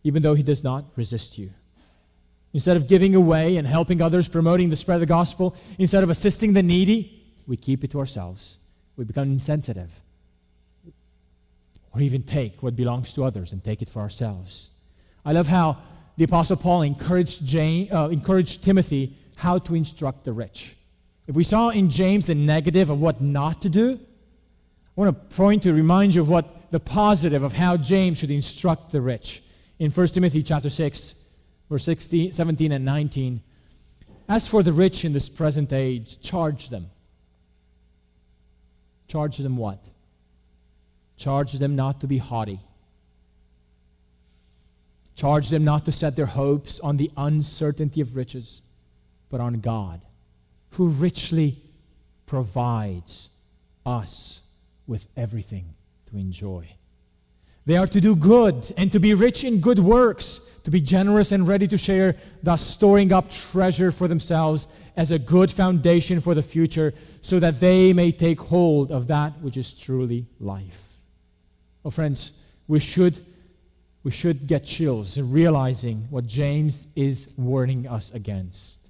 even 0.04 0.24
though 0.24 0.34
he 0.34 0.44
does 0.44 0.64
not 0.64 0.86
resist 0.96 1.38
you. 1.38 1.52
Instead 2.54 2.78
of 2.78 2.88
giving 2.88 3.16
away 3.16 3.58
and 3.58 3.68
helping 3.68 4.02
others, 4.02 4.28
promoting 4.28 4.70
the 4.70 4.76
spread 4.76 4.96
of 4.96 5.00
the 5.02 5.06
gospel, 5.06 5.56
instead 5.78 6.04
of 6.04 6.10
assisting 6.10 6.54
the 6.54 6.64
needy, 6.64 7.24
we 7.48 7.58
keep 7.58 7.84
it 7.84 7.92
to 7.92 8.00
ourselves. 8.00 8.60
We 8.96 9.06
become 9.06 9.32
insensitive. 9.32 10.02
Or 11.94 12.02
even 12.02 12.24
take 12.24 12.64
what 12.64 12.76
belongs 12.76 13.14
to 13.14 13.24
others 13.24 13.52
and 13.52 13.64
take 13.64 13.82
it 13.82 13.90
for 13.90 14.02
ourselves. 14.02 14.72
I 15.26 15.32
love 15.34 15.48
how 15.48 15.78
the 16.18 16.24
Apostle 16.24 16.58
Paul 16.58 16.84
encouraged, 16.84 17.46
James, 17.46 17.92
uh, 17.92 18.10
encouraged 18.12 18.64
Timothy 18.64 19.18
how 19.36 19.58
to 19.58 19.76
instruct 19.76 20.26
the 20.26 20.34
rich. 20.34 20.76
If 21.28 21.36
we 21.36 21.44
saw 21.44 21.70
in 21.70 21.90
James 21.90 22.26
the 22.26 22.36
negative 22.36 22.90
of 22.90 23.00
what 23.00 23.22
not 23.22 23.62
to 23.62 23.70
do, 23.70 24.00
I 24.98 25.02
want 25.02 25.30
to 25.30 25.36
point 25.36 25.64
to 25.64 25.74
remind 25.74 26.14
you 26.14 26.22
of 26.22 26.30
what 26.30 26.72
the 26.72 26.80
positive 26.80 27.44
of 27.44 27.54
how 27.54 27.78
James 27.78 28.20
should 28.20 28.32
instruct 28.32 28.92
the 28.92 29.02
rich. 29.02 29.42
In 29.80 29.90
1 29.90 30.08
Timothy 30.08 30.44
chapter 30.44 30.70
6, 30.70 31.16
verse 31.70 31.84
16, 31.84 32.34
17 32.34 32.72
and 32.72 32.86
19. 32.86 33.42
As 34.28 34.48
for 34.48 34.64
the 34.64 34.74
rich 34.74 35.06
in 35.06 35.14
this 35.14 35.30
present 35.30 35.72
age, 35.72 36.22
charge 36.22 36.70
them. 36.70 36.90
Charge 39.08 39.38
them 39.38 39.58
what? 39.58 39.80
Charge 41.18 41.54
them 41.54 41.76
not 41.76 42.02
to 42.02 42.08
be 42.08 42.18
haughty. 42.18 42.60
Charge 45.16 45.50
them 45.50 45.64
not 45.64 45.86
to 45.86 45.92
set 45.92 46.16
their 46.16 46.26
hopes 46.26 46.80
on 46.80 46.98
the 46.98 47.12
uncertainty 47.16 48.02
of 48.02 48.16
riches, 48.16 48.64
but 49.30 49.40
on 49.40 49.60
God 49.62 50.02
who 50.74 50.88
richly 50.88 51.58
provides 52.26 53.30
us 53.86 54.46
with 54.88 55.08
everything 55.16 55.74
to 56.08 56.18
enjoy. 56.18 56.68
They 57.66 57.78
are 57.78 57.88
to 57.88 58.02
do 58.02 58.16
good 58.16 58.74
and 58.76 58.92
to 58.92 59.00
be 59.00 59.14
rich 59.14 59.44
in 59.44 59.62
good 59.62 59.80
works, 59.80 60.40
to 60.64 60.72
be 60.72 60.82
generous 60.82 61.32
and 61.32 61.48
ready 61.48 61.68
to 61.68 61.78
share, 61.78 62.16
thus 62.42 62.62
storing 62.62 63.14
up 63.14 63.30
treasure 63.30 63.92
for 63.92 64.08
themselves 64.08 64.68
as 64.98 65.12
a 65.12 65.20
good 65.20 65.50
foundation 65.50 66.20
for 66.20 66.36
the 66.36 66.42
future, 66.42 66.94
so 67.22 67.40
that 67.40 67.60
they 67.60 67.94
may 67.94 68.12
take 68.12 68.40
hold 68.40 68.92
of 68.92 69.08
that 69.08 69.40
which 69.40 69.56
is 69.56 69.74
truly 69.74 70.26
life. 70.40 70.98
Oh, 71.86 71.90
friends, 71.90 72.44
we 72.68 72.80
should, 72.80 73.20
we 74.04 74.12
should 74.12 74.46
get 74.46 74.66
chills 74.66 75.18
in 75.18 75.32
realizing 75.32 76.08
what 76.10 76.28
James 76.28 76.88
is 76.96 77.34
warning 77.38 77.88
us 77.88 78.12
against 78.12 78.83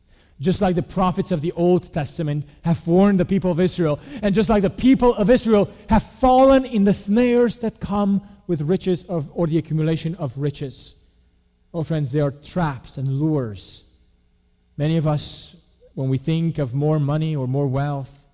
just 0.44 0.62
like 0.62 0.76
the 0.76 0.84
prophets 0.84 1.32
of 1.32 1.42
the 1.42 1.52
Old 1.54 1.92
Testament 1.94 2.46
have 2.64 2.86
warned 2.86 3.20
the 3.20 3.26
people 3.26 3.50
of 3.50 3.60
Israel, 3.60 4.00
and 4.22 4.36
just 4.36 4.50
like 4.50 4.62
the 4.62 4.70
people 4.70 5.14
of 5.16 5.30
Israel 5.30 5.72
have 5.90 6.04
fallen 6.04 6.66
in 6.66 6.84
the 6.84 6.94
snares 6.94 7.60
that 7.60 7.80
come 7.80 8.22
with 8.46 8.62
riches 8.62 9.04
of, 9.06 9.30
or 9.34 9.48
the 9.48 9.58
accumulation 9.58 10.16
of 10.16 10.38
riches. 10.38 10.96
Oh, 11.74 11.84
friends, 11.84 12.12
they 12.12 12.20
are 12.20 12.32
traps 12.32 12.98
and 12.98 13.20
lures. 13.20 13.86
Many 14.78 14.98
of 14.98 15.08
us, 15.08 15.56
when 15.94 16.10
we 16.10 16.18
think 16.18 16.58
of 16.58 16.76
more 16.76 17.00
money 17.00 17.36
or 17.36 17.48
more 17.48 17.68
wealth, 17.68 18.28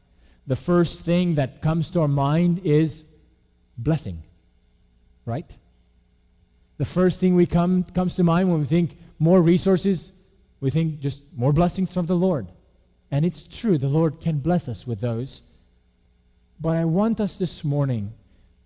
the 0.48 0.56
first 0.56 1.02
thing 1.02 1.36
that 1.36 1.62
comes 1.62 1.92
to 1.92 2.02
our 2.02 2.08
mind 2.08 2.62
is 2.64 3.16
blessing, 3.78 4.24
right? 5.26 5.56
The 6.78 6.86
first 6.86 7.20
thing 7.20 7.36
we 7.36 7.46
come 7.46 7.84
comes 7.84 8.16
to 8.16 8.24
mind 8.24 8.50
when 8.50 8.60
we 8.62 8.66
think 8.66 8.98
more 9.20 9.42
resources 9.42 10.19
we 10.62 10.70
think 10.70 11.00
just 11.00 11.38
more 11.38 11.54
blessings 11.54 11.94
from 11.94 12.06
the 12.06 12.16
Lord. 12.16 12.48
And 13.12 13.26
it's 13.26 13.44
true, 13.44 13.78
the 13.78 13.88
Lord 13.88 14.20
can 14.20 14.40
bless 14.40 14.68
us 14.68 14.86
with 14.86 15.02
those. 15.02 15.42
But 16.60 16.76
I 16.76 16.86
want 16.86 17.20
us 17.20 17.40
this 17.40 17.64
morning 17.64 18.14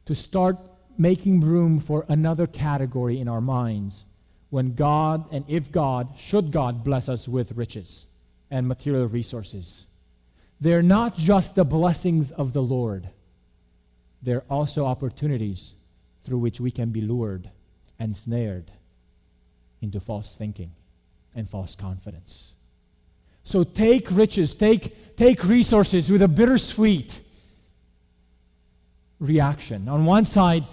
to 0.06 0.16
start 0.16 0.58
making 0.98 1.42
room 1.42 1.80
for 1.80 2.06
another 2.10 2.48
category 2.48 3.20
in 3.20 3.28
our 3.28 3.42
minds 3.42 4.06
when 4.50 4.76
God 4.76 5.26
and 5.32 5.46
if 5.48 5.72
God, 5.72 6.10
should 6.18 6.52
God 6.52 6.84
bless 6.84 7.10
us 7.10 7.28
with 7.28 7.54
riches 7.54 8.08
and 8.52 8.68
material 8.68 9.08
resources. 9.08 9.88
They're 10.60 10.84
not 10.84 11.16
just 11.16 11.56
the 11.56 11.64
blessings 11.64 12.32
of 12.32 12.54
the 12.54 12.62
Lord, 12.62 13.10
they're 14.22 14.46
also 14.50 14.86
opportunities 14.86 15.76
through 16.24 16.38
which 16.38 16.60
we 16.60 16.72
can 16.72 16.92
be 16.92 17.02
lured 17.02 17.50
and 18.00 18.16
snared 18.16 18.72
into 19.82 20.00
false 20.00 20.36
thinking 20.36 20.72
and 21.36 21.48
false 21.48 21.76
confidence. 21.76 22.54
So 23.44 23.64
take 23.64 24.10
riches, 24.12 24.56
take, 24.56 25.16
take 25.18 25.44
resources 25.44 26.10
with 26.10 26.22
a 26.22 26.28
bittersweet 26.28 27.22
reaction. 29.20 29.88
On 29.90 30.06
one 30.06 30.26
side, 30.26 30.64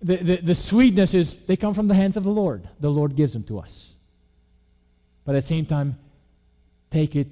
the, 0.00 0.16
the, 0.16 0.36
the, 0.36 0.54
sweetness 0.54 1.14
is 1.14 1.46
they 1.46 1.56
come 1.56 1.74
from 1.74 1.88
the 1.88 1.94
hands 1.94 2.16
of 2.16 2.24
the 2.24 2.30
Lord. 2.30 2.68
The 2.80 2.90
Lord 2.90 3.16
gives 3.16 3.32
them 3.32 3.44
to 3.44 3.60
us. 3.60 3.94
But 5.24 5.32
at 5.32 5.42
the 5.42 5.48
same 5.48 5.66
time, 5.66 5.96
take 6.90 7.14
it 7.14 7.28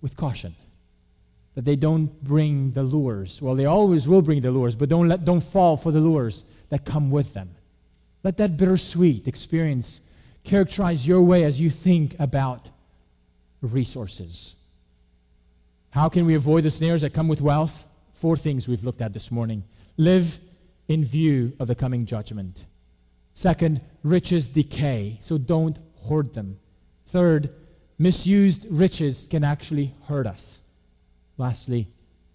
with 0.00 0.16
caution. 0.16 0.54
That 1.54 1.64
they 1.64 1.76
don't 1.76 2.22
bring 2.22 2.72
the 2.72 2.82
lures. 2.82 3.40
Well, 3.40 3.54
they 3.54 3.66
always 3.66 4.08
will 4.08 4.22
bring 4.22 4.40
the 4.40 4.50
lures, 4.50 4.74
but 4.74 4.88
don't, 4.88 5.08
let, 5.08 5.24
don't 5.24 5.42
fall 5.42 5.76
for 5.76 5.92
the 5.92 6.00
lures 6.00 6.44
that 6.70 6.84
come 6.84 7.10
with 7.10 7.34
them. 7.34 7.50
Let 8.22 8.36
that 8.38 8.56
bittersweet 8.56 9.26
experience 9.28 10.00
characterize 10.44 11.06
your 11.06 11.22
way 11.22 11.44
as 11.44 11.60
you 11.60 11.70
think 11.70 12.18
about 12.18 12.68
resources. 13.62 14.56
How 15.90 16.08
can 16.08 16.24
we 16.26 16.34
avoid 16.34 16.64
the 16.64 16.70
snares 16.70 17.02
that 17.02 17.12
come 17.12 17.28
with 17.28 17.40
wealth? 17.40 17.86
Four 18.12 18.36
things 18.36 18.68
we've 18.68 18.84
looked 18.84 19.00
at 19.00 19.12
this 19.12 19.30
morning. 19.30 19.64
Live 19.96 20.38
in 20.88 21.04
view 21.04 21.52
of 21.58 21.68
the 21.68 21.74
coming 21.74 22.06
judgment. 22.06 22.64
Second, 23.34 23.80
riches 24.02 24.48
decay, 24.48 25.18
so 25.20 25.38
don't 25.38 25.78
hoard 25.96 26.34
them. 26.34 26.58
Third, 27.06 27.50
misused 27.98 28.66
riches 28.70 29.26
can 29.30 29.44
actually 29.44 29.92
hurt 30.06 30.26
us. 30.26 30.62
Lastly, 31.38 31.88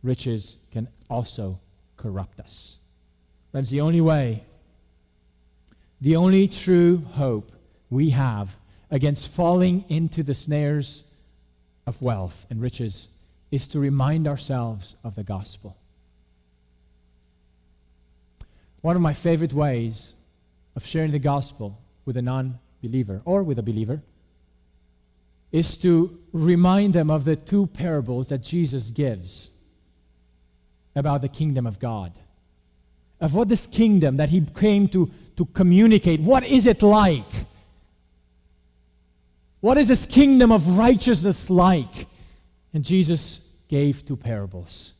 riches 0.04 0.58
can 0.72 0.88
also 1.10 1.60
corrupt 1.98 2.40
us. 2.40 2.78
That's 3.52 3.70
the 3.70 3.82
only 3.82 4.02
way, 4.02 4.44
the 6.02 6.16
only 6.16 6.48
true 6.48 6.98
hope 7.14 7.52
we 7.90 8.12
have 8.12 8.58
against 8.92 9.32
falling 9.32 9.86
into 9.90 10.24
the 10.24 10.34
snares 10.34 11.04
of 11.88 12.02
wealth 12.02 12.46
and 12.50 12.62
riches 12.62 13.10
is 13.52 13.68
to 13.70 13.80
remind 13.80 14.28
ourselves 14.28 14.96
of 15.04 15.16
the 15.16 15.24
gospel. 15.24 15.78
One 18.82 18.96
of 18.96 19.02
my 19.02 19.14
favorite 19.14 19.54
ways 19.54 20.16
of 20.76 20.86
sharing 20.86 21.12
the 21.12 21.20
gospel 21.20 21.80
with 22.06 22.18
a 22.18 22.22
non 22.22 22.60
believer 22.84 23.22
or 23.26 23.44
with 23.44 23.58
a 23.58 23.64
believer 23.64 24.02
is 25.52 25.78
to 25.78 26.20
remind 26.34 26.94
them 26.94 27.10
of 27.10 27.26
the 27.26 27.36
two 27.36 27.68
parables 27.68 28.30
that 28.30 28.44
Jesus 28.44 28.92
gives 28.92 29.52
about 30.96 31.22
the 31.22 31.30
kingdom 31.30 31.66
of 31.66 31.80
God. 31.80 32.12
Of 33.22 33.34
what 33.34 33.48
this 33.48 33.66
kingdom 33.66 34.18
that 34.18 34.30
he 34.30 34.42
came 34.42 34.88
to, 34.90 35.10
to 35.38 35.46
communicate, 35.46 36.20
what 36.20 36.46
is 36.46 36.68
it 36.68 36.84
like? 36.84 37.46
What 39.66 39.80
is 39.80 39.88
this 39.88 40.06
kingdom 40.06 40.52
of 40.52 40.78
righteousness 40.78 41.50
like? 41.50 42.06
And 42.72 42.84
Jesus 42.84 43.58
gave 43.68 44.06
two 44.06 44.16
parables. 44.16 44.94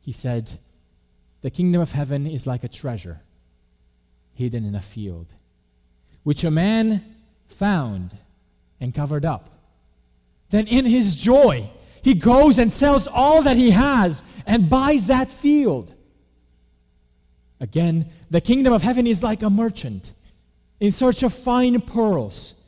He 0.00 0.10
said, 0.10 0.50
The 1.42 1.50
kingdom 1.50 1.80
of 1.80 1.92
heaven 1.92 2.26
is 2.26 2.44
like 2.44 2.64
a 2.64 2.68
treasure 2.68 3.20
hidden 4.32 4.64
in 4.64 4.74
a 4.74 4.80
field, 4.80 5.32
which 6.24 6.42
a 6.42 6.50
man 6.50 7.04
found 7.46 8.16
and 8.80 8.92
covered 8.92 9.24
up. 9.24 9.48
Then, 10.50 10.66
in 10.66 10.86
his 10.86 11.14
joy, 11.14 11.70
he 12.02 12.14
goes 12.14 12.58
and 12.58 12.72
sells 12.72 13.06
all 13.06 13.42
that 13.42 13.56
he 13.56 13.70
has 13.70 14.24
and 14.44 14.68
buys 14.68 15.06
that 15.06 15.30
field. 15.30 15.94
Again, 17.60 18.06
the 18.28 18.40
kingdom 18.40 18.72
of 18.72 18.82
heaven 18.82 19.06
is 19.06 19.22
like 19.22 19.42
a 19.42 19.50
merchant 19.50 20.14
in 20.80 20.90
search 20.90 21.22
of 21.22 21.32
fine 21.32 21.80
pearls 21.80 22.60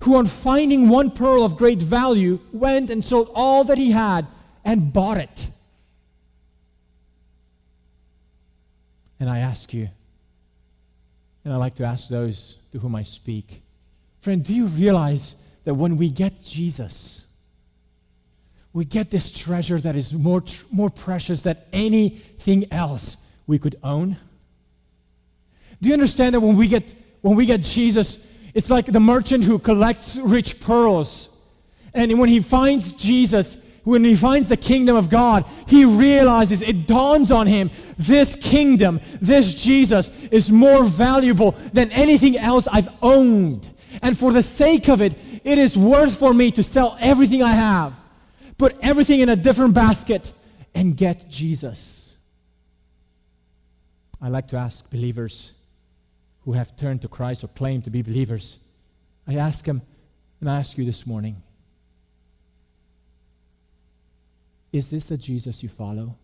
who, 0.00 0.16
on 0.16 0.26
finding 0.26 0.88
one 0.88 1.10
pearl 1.10 1.44
of 1.44 1.56
great 1.56 1.80
value, 1.80 2.38
went 2.52 2.90
and 2.90 3.04
sold 3.04 3.30
all 3.34 3.64
that 3.64 3.78
he 3.78 3.90
had 3.90 4.26
and 4.64 4.92
bought 4.92 5.18
it. 5.18 5.48
And 9.18 9.30
I 9.30 9.38
ask 9.38 9.72
you, 9.72 9.88
and 11.44 11.52
I 11.54 11.56
like 11.56 11.76
to 11.76 11.84
ask 11.84 12.08
those 12.08 12.58
to 12.72 12.78
whom 12.78 12.94
I 12.94 13.02
speak, 13.02 13.62
friend, 14.18 14.44
do 14.44 14.52
you 14.52 14.66
realize 14.66 15.36
that 15.64 15.74
when 15.74 15.96
we 15.96 16.10
get 16.10 16.42
Jesus, 16.42 17.32
we 18.72 18.84
get 18.84 19.10
this 19.10 19.32
treasure 19.32 19.80
that 19.80 19.96
is 19.96 20.12
more, 20.12 20.42
more 20.70 20.90
precious 20.90 21.42
than 21.44 21.56
anything 21.72 22.70
else 22.72 23.34
we 23.46 23.58
could 23.58 23.76
own? 23.82 24.16
Do 25.80 25.88
you 25.88 25.94
understand 25.94 26.34
that 26.34 26.40
when 26.40 26.56
we 26.56 26.68
get, 26.68 26.94
when 27.22 27.36
we 27.36 27.46
get 27.46 27.62
Jesus, 27.62 28.35
it's 28.56 28.70
like 28.70 28.86
the 28.86 28.98
merchant 28.98 29.44
who 29.44 29.58
collects 29.58 30.16
rich 30.16 30.60
pearls. 30.60 31.38
And 31.92 32.18
when 32.18 32.30
he 32.30 32.40
finds 32.40 32.94
Jesus, 32.94 33.58
when 33.84 34.02
he 34.02 34.16
finds 34.16 34.48
the 34.48 34.56
kingdom 34.56 34.96
of 34.96 35.10
God, 35.10 35.44
he 35.66 35.84
realizes, 35.84 36.62
it 36.62 36.86
dawns 36.86 37.30
on 37.30 37.46
him, 37.46 37.70
this 37.98 38.34
kingdom, 38.34 39.02
this 39.20 39.62
Jesus 39.62 40.08
is 40.28 40.50
more 40.50 40.84
valuable 40.84 41.50
than 41.74 41.92
anything 41.92 42.38
else 42.38 42.66
I've 42.66 42.88
owned. 43.02 43.68
And 44.00 44.18
for 44.18 44.32
the 44.32 44.42
sake 44.42 44.88
of 44.88 45.02
it, 45.02 45.12
it 45.44 45.58
is 45.58 45.76
worth 45.76 46.18
for 46.18 46.32
me 46.32 46.50
to 46.52 46.62
sell 46.62 46.96
everything 46.98 47.42
I 47.42 47.52
have, 47.52 47.92
put 48.56 48.74
everything 48.80 49.20
in 49.20 49.28
a 49.28 49.36
different 49.36 49.74
basket, 49.74 50.32
and 50.74 50.96
get 50.96 51.28
Jesus. 51.28 52.16
I 54.22 54.30
like 54.30 54.48
to 54.48 54.56
ask 54.56 54.90
believers 54.90 55.52
who 56.46 56.52
have 56.52 56.76
turned 56.76 57.02
to 57.02 57.08
Christ 57.08 57.42
or 57.44 57.48
claim 57.48 57.82
to 57.82 57.90
be 57.90 58.00
believers, 58.02 58.60
I 59.26 59.34
ask 59.34 59.64
them, 59.64 59.82
and 60.40 60.48
I 60.48 60.58
ask 60.60 60.78
you 60.78 60.84
this 60.84 61.06
morning 61.06 61.42
Is 64.72 64.90
this 64.90 65.08
the 65.08 65.16
Jesus 65.16 65.62
you 65.62 65.68
follow? 65.68 66.16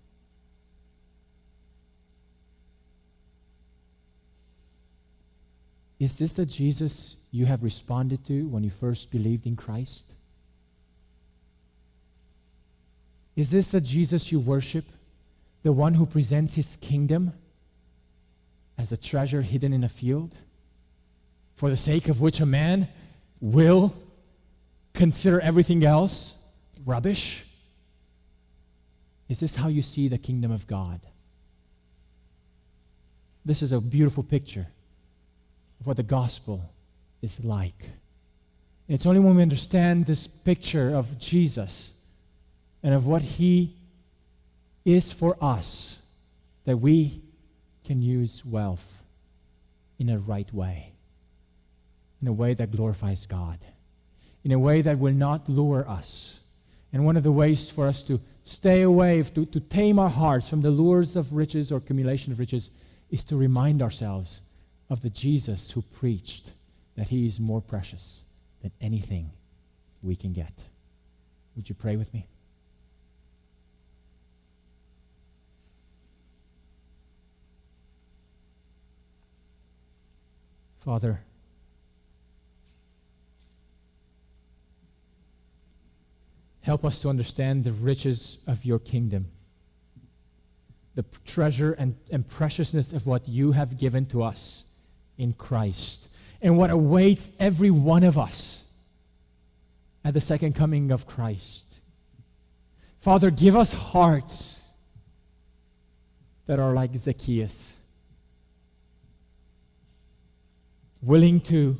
Is 5.99 6.19
this 6.19 6.35
the 6.35 6.47
Jesus 6.47 7.27
you 7.31 7.47
have 7.47 7.63
responded 7.63 8.25
to 8.27 8.49
when 8.49 8.63
you 8.63 8.71
first 8.71 9.11
believed 9.11 9.47
in 9.47 9.57
Christ? 9.57 10.15
Is 13.37 13.51
this 13.51 13.71
the 13.71 13.81
Jesus 13.81 14.31
you 14.31 14.39
worship? 14.39 14.85
The 15.63 15.73
one 15.73 15.95
who 15.95 16.05
presents 16.05 16.55
his 16.55 16.77
kingdom 16.77 17.33
as 18.79 18.93
a 18.93 18.97
treasure 18.97 19.43
hidden 19.43 19.73
in 19.73 19.85
a 19.85 19.89
field, 19.89 20.35
for 21.55 21.71
the 21.71 21.77
sake 21.77 22.09
of 22.09 22.21
which 22.21 22.41
a 22.41 22.47
man 22.47 22.89
will 23.41 23.95
consider 24.93 25.41
everything 25.41 25.85
else 25.85 26.51
rubbish? 26.85 27.45
Is 29.29 29.41
this 29.41 29.55
how 29.55 29.69
you 29.69 29.83
see 29.83 30.09
the 30.09 30.19
kingdom 30.19 30.51
of 30.51 30.67
God? 30.67 31.01
This 33.45 33.63
is 33.63 33.73
a 33.73 33.81
beautiful 33.81 34.23
picture 34.23 34.67
of 35.81 35.87
what 35.87 35.97
the 35.97 36.03
gospel 36.03 36.71
is 37.23 37.45
like. 37.45 37.83
And 38.89 38.95
it's 38.95 39.07
only 39.07 39.21
when 39.21 39.37
we 39.37 39.43
understand 39.43 40.07
this 40.07 40.27
picture 40.27 40.95
of 40.95 41.19
Jesus 41.19 41.99
and 42.83 42.95
of 42.95 43.07
what 43.07 43.23
he 43.23 43.75
is 44.85 45.11
for 45.13 45.37
us 45.41 46.05
that 46.65 46.77
we 46.77 47.22
can 47.85 48.03
use 48.03 48.45
wealth 48.45 49.03
in 49.99 50.09
a 50.09 50.19
right 50.19 50.53
way, 50.53 50.93
in 52.21 52.29
a 52.29 52.33
way 52.33 52.55
that 52.55 52.71
glorifies 52.71 53.27
God, 53.27 53.59
in 54.45 54.53
a 54.53 54.59
way 54.59 54.83
that 54.83 54.99
will 54.99 55.15
not 55.15 55.49
lure 55.49 55.89
us. 55.89 56.41
And 56.93 57.05
one 57.05 57.17
of 57.17 57.23
the 57.23 57.33
ways 57.33 57.71
for 57.71 57.87
us 57.87 58.05
to 58.05 58.21
stay 58.43 58.83
away, 58.83 59.23
to, 59.23 59.47
to 59.47 59.61
tame 59.61 59.99
our 59.99 60.11
hearts 60.11 60.49
from 60.49 60.63
the 60.63 60.71
lures 60.71 61.17
of 61.17 61.33
riches 61.33 61.73
or 61.73 61.77
accumulation 61.77 62.33
of 62.33 62.39
riches, 62.39 62.71
is 63.11 63.25
to 63.25 63.37
remind 63.37 63.83
ourselves 63.83 64.43
of 64.91 65.01
the 65.01 65.11
Jesus 65.11 65.71
who 65.71 65.83
preached 65.83 66.53
that 66.97 67.09
he 67.09 67.27
is 67.27 67.41
more 67.41 67.61
precious 67.61 68.25
than 68.61 68.73
anything 68.81 69.31
we 70.03 70.17
can 70.17 70.33
get. 70.33 70.67
Would 71.57 71.69
you 71.69 71.75
pray 71.75 71.97
with 71.97 72.13
me? 72.13 72.27
Father, 80.85 81.23
help 86.63 86.85
us 86.85 87.01
to 87.03 87.09
understand 87.09 87.63
the 87.63 87.71
riches 87.71 88.43
of 88.49 88.65
your 88.65 88.81
kingdom, 88.81 89.29
the 90.97 91.05
treasure 91.25 91.73
and, 91.75 91.95
and 92.11 92.27
preciousness 92.27 92.93
of 92.93 93.07
what 93.07 93.29
you 93.29 93.53
have 93.53 93.79
given 93.79 94.07
to 94.07 94.25
us 94.25 94.65
in 95.17 95.35
Christ, 95.35 96.11
and 96.41 96.59
what 96.59 96.71
awaits 96.71 97.31
every 97.39 97.71
one 97.71 98.03
of 98.03 98.19
us 98.19 98.67
at 100.05 100.15
the 100.15 100.21
second 100.21 100.57
coming 100.57 100.91
of 100.91 101.07
Christ. 101.07 101.79
Father, 102.99 103.31
give 103.31 103.55
us 103.55 103.73
hearts 103.73 104.73
that 106.47 106.59
are 106.59 106.73
like 106.73 106.97
Zacchaeus 106.97 107.82
willing 111.03 111.41
to 111.41 111.77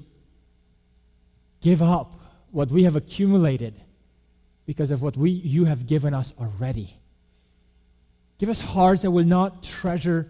give 1.61 1.81
up 1.81 2.17
what 2.51 2.69
we 2.69 2.83
have 2.85 2.97
accumulated 2.97 3.75
because 4.67 4.91
of 4.91 5.03
what 5.03 5.17
we, 5.17 5.31
you 5.31 5.65
have 5.65 5.87
given 5.87 6.13
us 6.13 6.33
already. 6.39 6.95
Give 8.39 8.49
us 8.49 8.61
hearts 8.61 9.03
that 9.03 9.11
will 9.11 9.25
not 9.25 9.63
treasure 9.63 10.29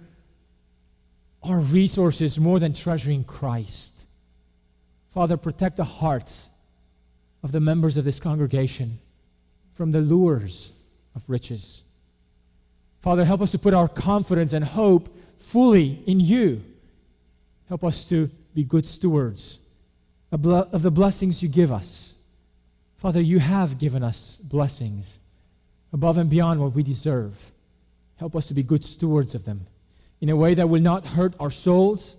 our 1.43 1.59
resources 1.59 2.39
more 2.39 2.61
than 2.61 2.73
treasuring 2.73 3.25
Christ. 3.25 3.95
Father, 5.11 5.37
protect 5.37 5.77
the 5.77 5.85
hearts 5.85 6.49
of 7.43 7.53
the 7.53 7.61
members 7.61 7.97
of 7.97 8.05
this 8.05 8.21
congregation 8.21 8.99
from 9.73 9.93
the 9.93 10.01
lures 10.01 10.73
of 11.15 11.29
riches. 11.29 11.85
Father, 13.01 13.25
help 13.25 13.41
us 13.41 13.51
to 13.51 13.59
put 13.59 13.75
our 13.75 13.89
confidence 13.89 14.53
and 14.53 14.65
hope 14.65 15.15
fully 15.37 16.03
in 16.07 16.21
you. 16.21 16.63
Help 17.69 17.83
us 17.83 18.05
to 18.05 18.31
be 18.55 18.65
good 18.65 18.87
stewards 18.87 19.61
of 20.31 20.83
the 20.83 20.91
blessings 20.91 21.43
you 21.43 21.49
give 21.49 21.71
us. 21.71 22.15
Father, 22.97 23.21
you 23.21 23.39
have 23.39 23.79
given 23.79 24.03
us 24.03 24.37
blessings 24.37 25.19
above 25.93 26.17
and 26.17 26.31
beyond 26.31 26.61
what 26.61 26.73
we 26.73 26.83
deserve. 26.83 27.51
Help 28.19 28.37
us 28.37 28.47
to 28.47 28.55
be 28.55 28.63
good 28.63 28.85
stewards 28.85 29.35
of 29.35 29.45
them 29.45 29.67
in 30.21 30.29
a 30.29 30.37
way 30.37 30.55
that 30.55 30.69
will 30.69 30.81
not 30.81 31.05
hurt 31.05 31.35
our 31.41 31.51
souls, 31.51 32.17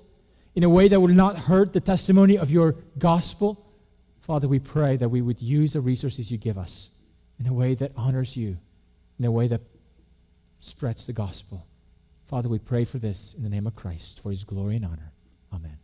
in 0.55 0.63
a 0.63 0.69
way 0.69 0.87
that 0.87 0.99
will 0.99 1.07
not 1.07 1.37
hurt 1.37 1.73
the 1.73 1.79
testimony 1.79 2.37
of 2.37 2.51
your 2.51 2.75
gospel. 2.97 3.65
Father, 4.21 4.47
we 4.47 4.59
pray 4.59 4.97
that 4.97 5.09
we 5.09 5.21
would 5.21 5.41
use 5.41 5.73
the 5.73 5.81
resources 5.81 6.31
you 6.31 6.37
give 6.37 6.57
us 6.57 6.89
in 7.39 7.47
a 7.47 7.53
way 7.53 7.73
that 7.75 7.91
honors 7.95 8.37
you, 8.37 8.57
in 9.17 9.25
a 9.25 9.31
way 9.31 9.47
that 9.47 9.61
spreads 10.59 11.07
the 11.07 11.13
gospel. 11.13 11.65
Father, 12.25 12.49
we 12.49 12.59
pray 12.59 12.85
for 12.85 12.97
this 12.97 13.33
in 13.33 13.43
the 13.43 13.49
name 13.49 13.67
of 13.67 13.75
Christ, 13.75 14.19
for 14.21 14.29
his 14.29 14.43
glory 14.43 14.75
and 14.75 14.85
honor. 14.85 15.11
Amen. 15.53 15.77